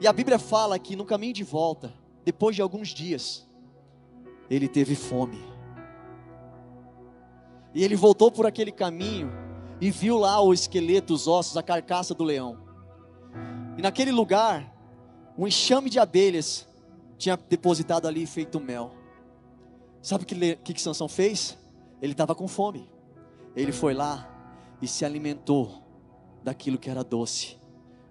[0.00, 1.92] E a Bíblia fala que no caminho de volta,
[2.24, 3.48] depois de alguns dias,
[4.50, 5.42] ele teve fome.
[7.74, 9.32] E ele voltou por aquele caminho
[9.80, 12.58] e viu lá o esqueleto, os ossos, a carcaça do leão.
[13.76, 14.73] E naquele lugar,
[15.36, 16.66] um enxame de abelhas
[17.18, 18.92] tinha depositado ali feito mel.
[20.00, 21.56] Sabe o que, que, que Sansão fez?
[22.00, 22.90] Ele estava com fome.
[23.56, 24.30] Ele foi lá
[24.80, 25.82] e se alimentou
[26.42, 27.56] daquilo que era doce.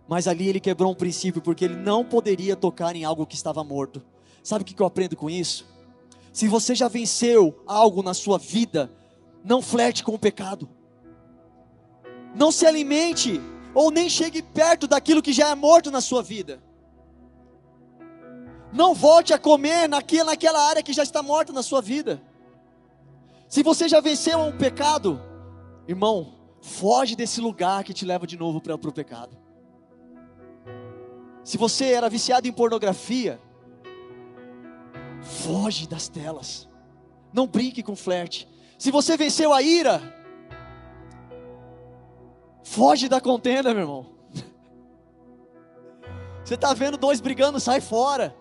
[0.08, 3.64] Mas ali ele quebrou um princípio, porque ele não poderia tocar em algo que estava
[3.64, 4.02] morto.
[4.44, 5.66] Sabe o que eu aprendo com isso?
[6.34, 8.92] Se você já venceu algo na sua vida,
[9.44, 10.68] não flerte com o pecado.
[12.36, 13.40] Não se alimente
[13.74, 16.62] ou nem chegue perto daquilo que já é morto na sua vida.
[18.74, 22.20] Não volte a comer naquela, naquela área que já está morta na sua vida.
[23.48, 25.22] Se você já venceu um pecado,
[25.88, 29.38] irmão, foge desse lugar que te leva de novo para o pecado.
[31.44, 33.40] Se você era viciado em pornografia,
[35.22, 36.68] foge das telas.
[37.32, 38.50] Não brinque com flerte.
[38.80, 40.02] Se você venceu a ira,
[42.64, 44.06] foge da contenda, meu irmão.
[46.44, 48.36] Você está vendo dois brigando, sai fora.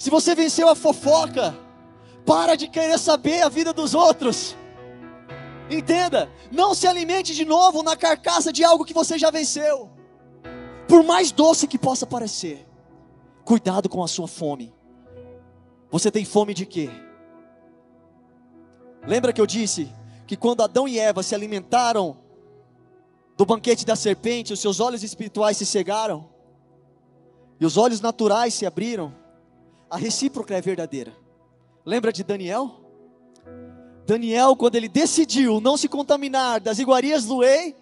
[0.00, 1.54] Se você venceu a fofoca,
[2.24, 4.56] para de querer saber a vida dos outros.
[5.70, 9.90] Entenda, não se alimente de novo na carcaça de algo que você já venceu.
[10.88, 12.66] Por mais doce que possa parecer,
[13.44, 14.74] cuidado com a sua fome.
[15.90, 16.88] Você tem fome de quê?
[19.06, 19.92] Lembra que eu disse
[20.26, 22.16] que quando Adão e Eva se alimentaram
[23.36, 26.26] do banquete da serpente, os seus olhos espirituais se cegaram
[27.60, 29.19] e os olhos naturais se abriram?
[29.90, 31.12] A recíproca é verdadeira.
[31.84, 32.70] Lembra de Daniel?
[34.06, 37.74] Daniel, quando ele decidiu não se contaminar das iguarias do rei,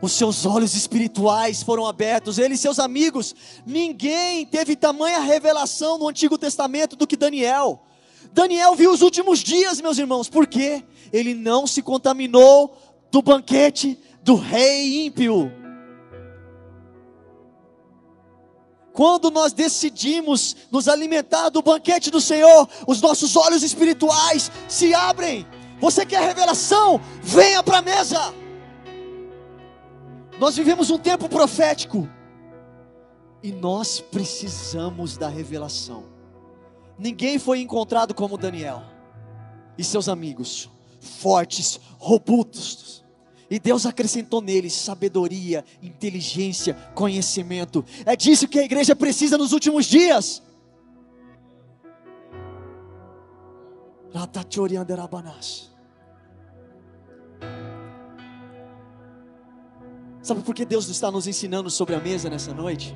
[0.00, 3.34] os seus olhos espirituais foram abertos, ele e seus amigos.
[3.66, 7.82] Ninguém teve tamanha revelação no Antigo Testamento do que Daniel.
[8.32, 12.76] Daniel viu os últimos dias, meus irmãos, porque ele não se contaminou
[13.10, 15.50] do banquete do rei ímpio.
[18.98, 25.46] Quando nós decidimos nos alimentar do banquete do Senhor, os nossos olhos espirituais se abrem.
[25.78, 27.00] Você quer revelação?
[27.22, 28.34] Venha para a mesa.
[30.40, 32.08] Nós vivemos um tempo profético
[33.40, 36.06] e nós precisamos da revelação.
[36.98, 38.82] Ninguém foi encontrado como Daniel
[39.78, 40.68] e seus amigos,
[40.98, 43.04] fortes, robustos,
[43.50, 47.84] e Deus acrescentou neles sabedoria, inteligência, conhecimento.
[48.04, 50.42] É disso que a igreja precisa nos últimos dias.
[60.22, 62.94] Sabe por que Deus está nos ensinando sobre a mesa nessa noite?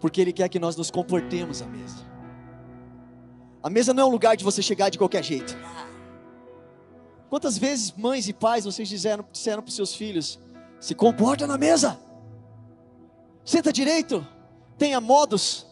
[0.00, 2.08] Porque Ele quer que nós nos comportemos à mesa.
[3.62, 5.54] A mesa não é um lugar de você chegar de qualquer jeito.
[7.30, 10.40] Quantas vezes, mães e pais, vocês disseram, disseram para os seus filhos:
[10.80, 11.96] se comporta na mesa,
[13.44, 14.26] senta direito,
[14.76, 15.64] tenha modos.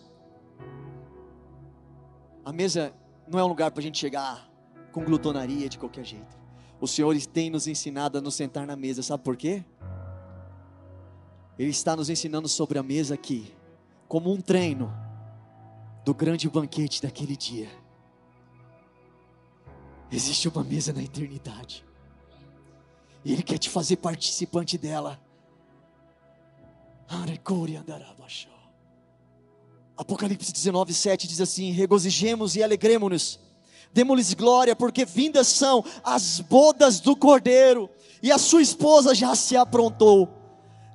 [2.45, 2.95] A mesa
[3.27, 4.49] não é um lugar para a gente chegar
[4.93, 6.39] com glutonaria de qualquer jeito.
[6.81, 9.65] O Senhor tem nos ensinado a nos sentar na mesa, sabe por quê?
[11.59, 13.53] Ele está nos ensinando sobre a mesa aqui,
[14.07, 14.95] como um treino
[16.05, 17.69] do grande banquete daquele dia.
[20.11, 21.85] Existe uma mesa na eternidade.
[23.25, 25.21] E Ele quer te fazer participante dela.
[29.97, 33.41] Apocalipse 19, 7 diz assim: Regozijemos e alegremos-nos,
[33.93, 37.91] demos-lhes glória, porque vindas são as bodas do cordeiro,
[38.23, 40.29] e a sua esposa já se aprontou.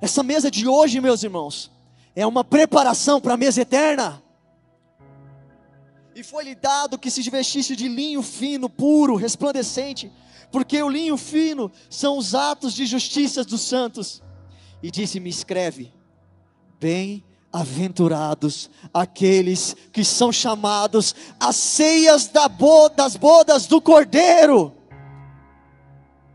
[0.00, 1.70] Essa mesa de hoje, meus irmãos,
[2.16, 4.23] é uma preparação para a mesa eterna.
[6.14, 10.12] E foi-lhe dado que se vestisse de linho fino, puro, resplandecente,
[10.52, 14.22] porque o linho fino são os atos de justiça dos santos.
[14.80, 15.92] E disse-me: escreve,
[16.78, 24.72] bem-aventurados aqueles que são chamados às ceias das bodas do Cordeiro.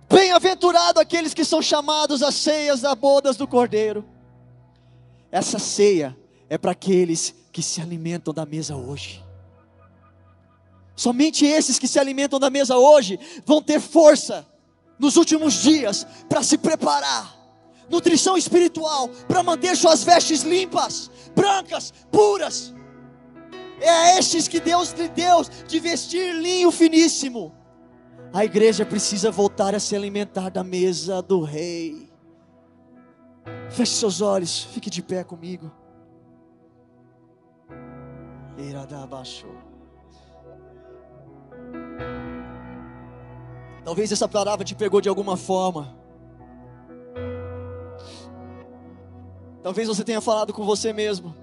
[0.10, 4.04] Bem-aventurado aqueles que são chamados às ceias das bodas do Cordeiro.
[5.32, 6.18] Essa ceia
[6.50, 9.29] é para aqueles que se alimentam da mesa hoje.
[11.00, 14.46] Somente esses que se alimentam da mesa hoje vão ter força
[15.00, 17.38] nos últimos dias para se preparar.
[17.90, 22.74] Nutrição espiritual para manter suas vestes limpas, brancas, puras.
[23.80, 27.56] É a estes que Deus lhe deu de vestir linho finíssimo.
[28.34, 32.12] A igreja precisa voltar a se alimentar da mesa do rei.
[33.70, 35.72] Feche seus olhos, fique de pé comigo.
[38.58, 39.69] Iradabaixou.
[43.90, 45.98] Talvez essa palavra te pegou de alguma forma.
[49.64, 51.36] Talvez você tenha falado com você mesmo.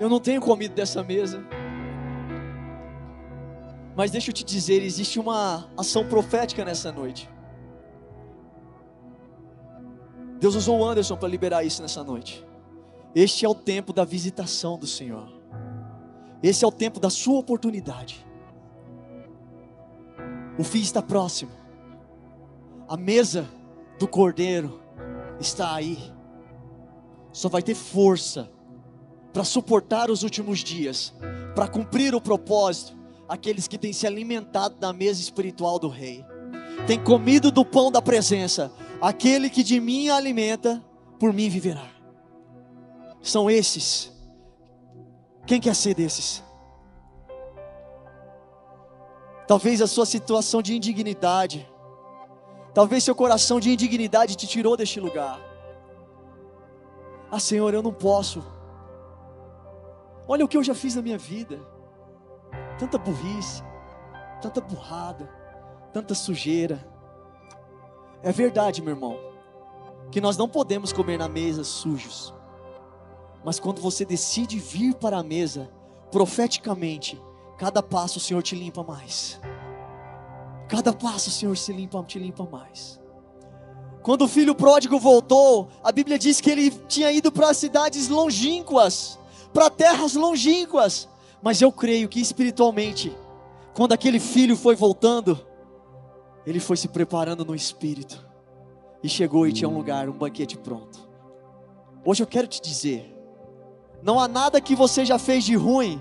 [0.00, 1.44] Eu não tenho comido dessa mesa.
[3.94, 7.28] Mas deixa eu te dizer, existe uma ação profética nessa noite.
[10.38, 12.42] Deus usou o Anderson para liberar isso nessa noite.
[13.14, 15.28] Este é o tempo da visitação do Senhor.
[16.42, 18.29] Esse é o tempo da sua oportunidade.
[20.58, 21.50] O fim está próximo.
[22.88, 23.48] A mesa
[23.98, 24.80] do cordeiro
[25.38, 26.12] está aí.
[27.32, 28.50] Só vai ter força
[29.32, 31.14] para suportar os últimos dias,
[31.54, 32.96] para cumprir o propósito,
[33.28, 36.24] aqueles que têm se alimentado da mesa espiritual do rei,
[36.86, 40.84] têm comido do pão da presença, aquele que de mim alimenta,
[41.18, 41.88] por mim viverá.
[43.22, 44.12] São esses.
[45.46, 46.42] Quem quer ser desses?
[49.50, 51.68] Talvez a sua situação de indignidade,
[52.72, 55.40] talvez seu coração de indignidade te tirou deste lugar.
[57.28, 58.44] Ah, Senhor, eu não posso.
[60.28, 61.58] Olha o que eu já fiz na minha vida.
[62.78, 63.60] Tanta burrice,
[64.40, 65.28] tanta burrada,
[65.92, 66.88] tanta sujeira.
[68.22, 69.18] É verdade, meu irmão,
[70.12, 72.32] que nós não podemos comer na mesa sujos.
[73.44, 75.68] Mas quando você decide vir para a mesa,
[76.12, 77.20] profeticamente,
[77.60, 79.38] Cada passo o Senhor te limpa mais.
[80.66, 82.98] Cada passo o Senhor se limpa, te limpa mais.
[84.02, 89.18] Quando o filho pródigo voltou, a Bíblia diz que ele tinha ido para cidades longínquas,
[89.52, 91.06] para terras longínquas.
[91.42, 93.14] Mas eu creio que espiritualmente,
[93.74, 95.38] quando aquele filho foi voltando,
[96.46, 98.26] ele foi se preparando no espírito
[99.02, 101.06] e chegou e tinha um lugar, um banquete pronto.
[102.06, 103.14] Hoje eu quero te dizer:
[104.02, 106.00] não há nada que você já fez de ruim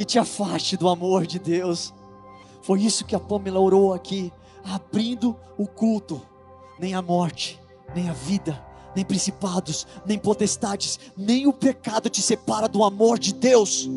[0.00, 1.92] que te afaste do amor de Deus.
[2.62, 4.32] Foi isso que a Pamela orou aqui,
[4.64, 6.22] abrindo o culto.
[6.78, 7.60] Nem a morte,
[7.94, 8.58] nem a vida,
[8.96, 13.90] nem principados, nem potestades, nem o pecado te separa do amor de Deus.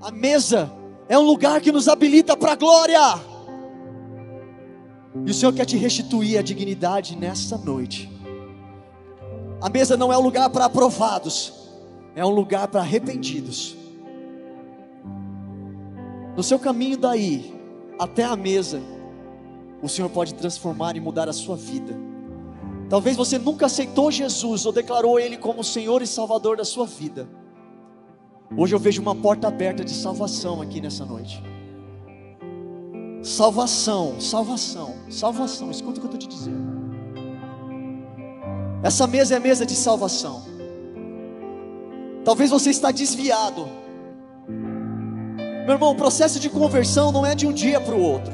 [0.00, 0.72] A mesa
[1.06, 3.20] é um lugar que nos habilita para a glória.
[5.26, 8.10] E o Senhor quer te restituir a dignidade nessa noite.
[9.60, 11.52] A mesa não é um lugar para aprovados,
[12.16, 13.78] é um lugar para arrependidos.
[16.36, 17.54] No seu caminho daí
[17.98, 18.80] até a mesa,
[19.82, 21.96] o Senhor pode transformar e mudar a sua vida.
[22.88, 27.28] Talvez você nunca aceitou Jesus ou declarou Ele como Senhor e Salvador da sua vida.
[28.56, 31.42] Hoje eu vejo uma porta aberta de salvação aqui nessa noite.
[33.22, 35.70] Salvação, salvação, salvação.
[35.70, 36.80] Escuta o que eu estou te dizendo.
[38.82, 40.42] Essa mesa é a mesa de salvação.
[42.24, 43.68] Talvez você está desviado
[45.70, 48.32] meu irmão, o processo de conversão não é de um dia para o outro.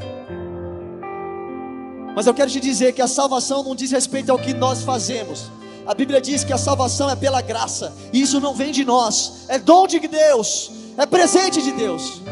[2.15, 5.51] Mas eu quero te dizer que a salvação não diz respeito ao que nós fazemos.
[5.87, 9.45] A Bíblia diz que a salvação é pela graça, e isso não vem de nós,
[9.49, 12.23] é dom de Deus, é presente de Deus.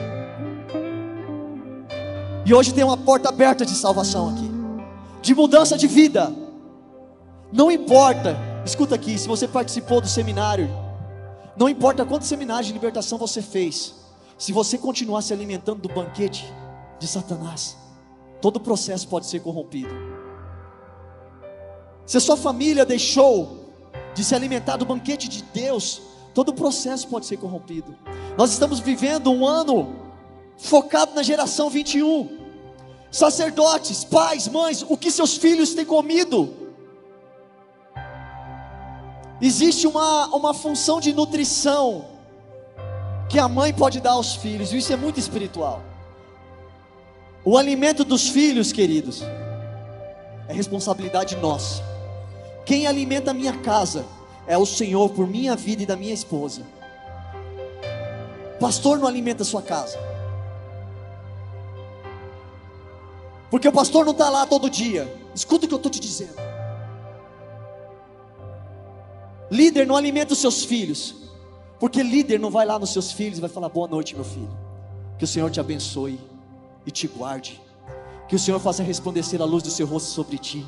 [2.47, 4.51] E hoje tem uma porta aberta de salvação aqui,
[5.21, 6.33] de mudança de vida.
[7.53, 10.71] Não importa, escuta aqui, se você participou do seminário,
[11.59, 14.03] não importa quantos seminários de libertação você fez,
[14.37, 16.53] se você continuar se alimentando do banquete
[16.99, 17.77] de Satanás,
[18.41, 19.95] todo o processo pode ser corrompido.
[22.07, 23.65] Se a sua família deixou
[24.15, 26.03] de se alimentar do banquete de Deus,
[26.35, 27.97] todo o processo pode ser corrompido.
[28.37, 29.95] Nós estamos vivendo um ano
[30.57, 32.45] focado na geração 21.
[33.11, 36.53] Sacerdotes, pais, mães, o que seus filhos têm comido?
[39.41, 42.14] Existe uma, uma função de nutrição
[43.35, 45.83] que a mãe pode dar aos filhos, isso é muito espiritual.
[47.45, 49.23] O alimento dos filhos, queridos,
[50.47, 51.83] é responsabilidade nossa.
[52.65, 54.07] Quem alimenta a minha casa
[54.47, 56.63] é o Senhor por minha vida e da minha esposa.
[58.61, 59.99] Pastor não alimenta a sua casa.
[63.51, 65.13] Porque o pastor não está lá todo dia.
[65.35, 66.37] Escuta o que eu estou te dizendo.
[69.51, 71.24] Líder não alimenta os seus filhos.
[71.79, 74.51] Porque líder não vai lá nos seus filhos e vai falar: Boa noite, meu filho.
[75.19, 76.19] Que o Senhor te abençoe
[76.87, 77.61] e te guarde.
[78.29, 80.65] Que o Senhor faça resplandecer a luz do seu rosto sobre ti.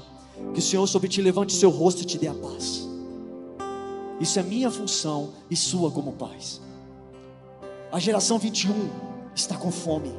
[0.52, 2.86] Que o Senhor sobre ti levante o seu rosto e te dê a paz.
[4.20, 6.60] Isso é minha função e sua como pais.
[7.92, 8.90] A geração 21
[9.34, 10.12] está com fome.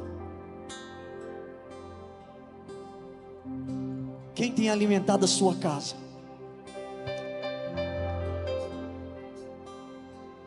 [4.34, 5.96] Quem tem alimentado a sua casa?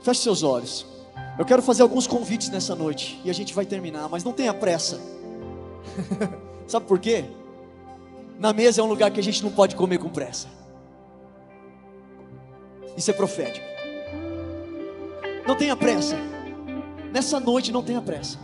[0.02, 0.86] Feche seus olhos.
[1.38, 4.54] Eu quero fazer alguns convites nessa noite e a gente vai terminar, mas não tenha
[4.54, 4.99] pressa.
[6.68, 7.26] Sabe por quê?
[8.39, 10.47] Na mesa é um lugar que a gente não pode comer com pressa.
[12.97, 13.66] Isso é profético.
[15.47, 16.16] Não tenha pressa.
[17.12, 18.38] Nessa noite não tenha pressa.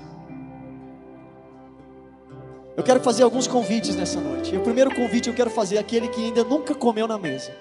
[2.76, 4.54] Eu quero fazer alguns convites nessa noite.
[4.54, 7.52] E o primeiro convite eu quero fazer é aquele que ainda nunca comeu na mesa.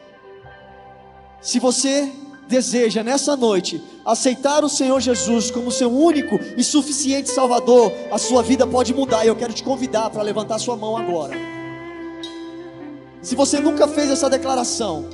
[1.40, 2.12] Se você
[2.49, 8.42] deseja nessa noite aceitar o Senhor Jesus como seu único e suficiente Salvador, a sua
[8.42, 9.24] vida pode mudar.
[9.24, 11.34] E eu quero te convidar para levantar sua mão agora.
[13.20, 15.07] Se você nunca fez essa declaração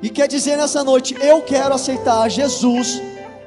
[0.00, 3.02] e quer dizer nessa noite, eu quero aceitar Jesus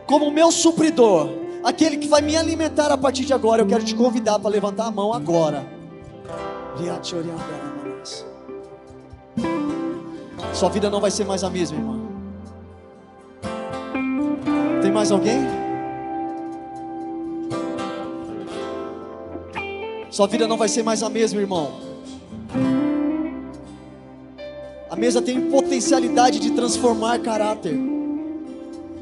[0.06, 1.30] como meu supridor,
[1.64, 4.88] aquele que vai me alimentar a partir de agora, eu quero te convidar para levantar
[4.88, 5.66] a mão agora.
[10.54, 12.03] Sua vida não vai ser mais a mesma, irmão.
[14.84, 15.40] Tem mais alguém?
[20.12, 21.72] Sua vida não vai ser mais a mesma, irmão.
[24.90, 27.80] A mesa tem potencialidade de transformar caráter,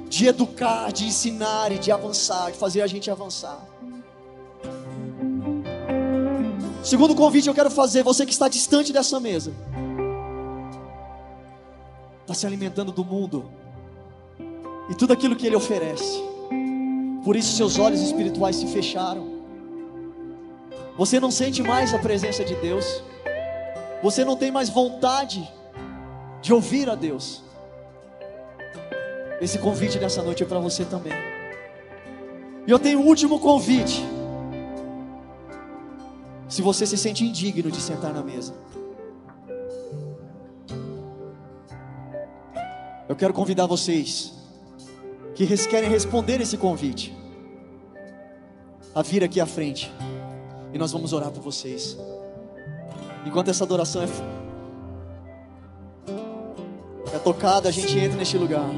[0.08, 3.60] de educar, de ensinar e de avançar, de fazer a gente avançar.
[6.84, 9.52] Segundo convite eu quero fazer, você que está distante dessa mesa,
[12.22, 13.50] está se alimentando do mundo,
[14.92, 16.22] e tudo aquilo que Ele oferece.
[17.24, 19.26] Por isso seus olhos espirituais se fecharam.
[20.98, 23.02] Você não sente mais a presença de Deus.
[24.04, 25.50] Você não tem mais vontade
[26.42, 27.42] de ouvir a Deus.
[29.40, 31.14] Esse convite dessa noite é para você também.
[32.68, 34.06] E eu tenho um último convite.
[36.50, 38.54] Se você se sente indigno de sentar na mesa,
[43.08, 44.41] eu quero convidar vocês
[45.36, 47.16] que querem responder esse convite,
[48.94, 49.92] a vir aqui à frente
[50.74, 51.98] e nós vamos orar por vocês.
[53.26, 54.08] Enquanto essa adoração é,
[57.16, 58.70] é tocada, a gente entra neste lugar.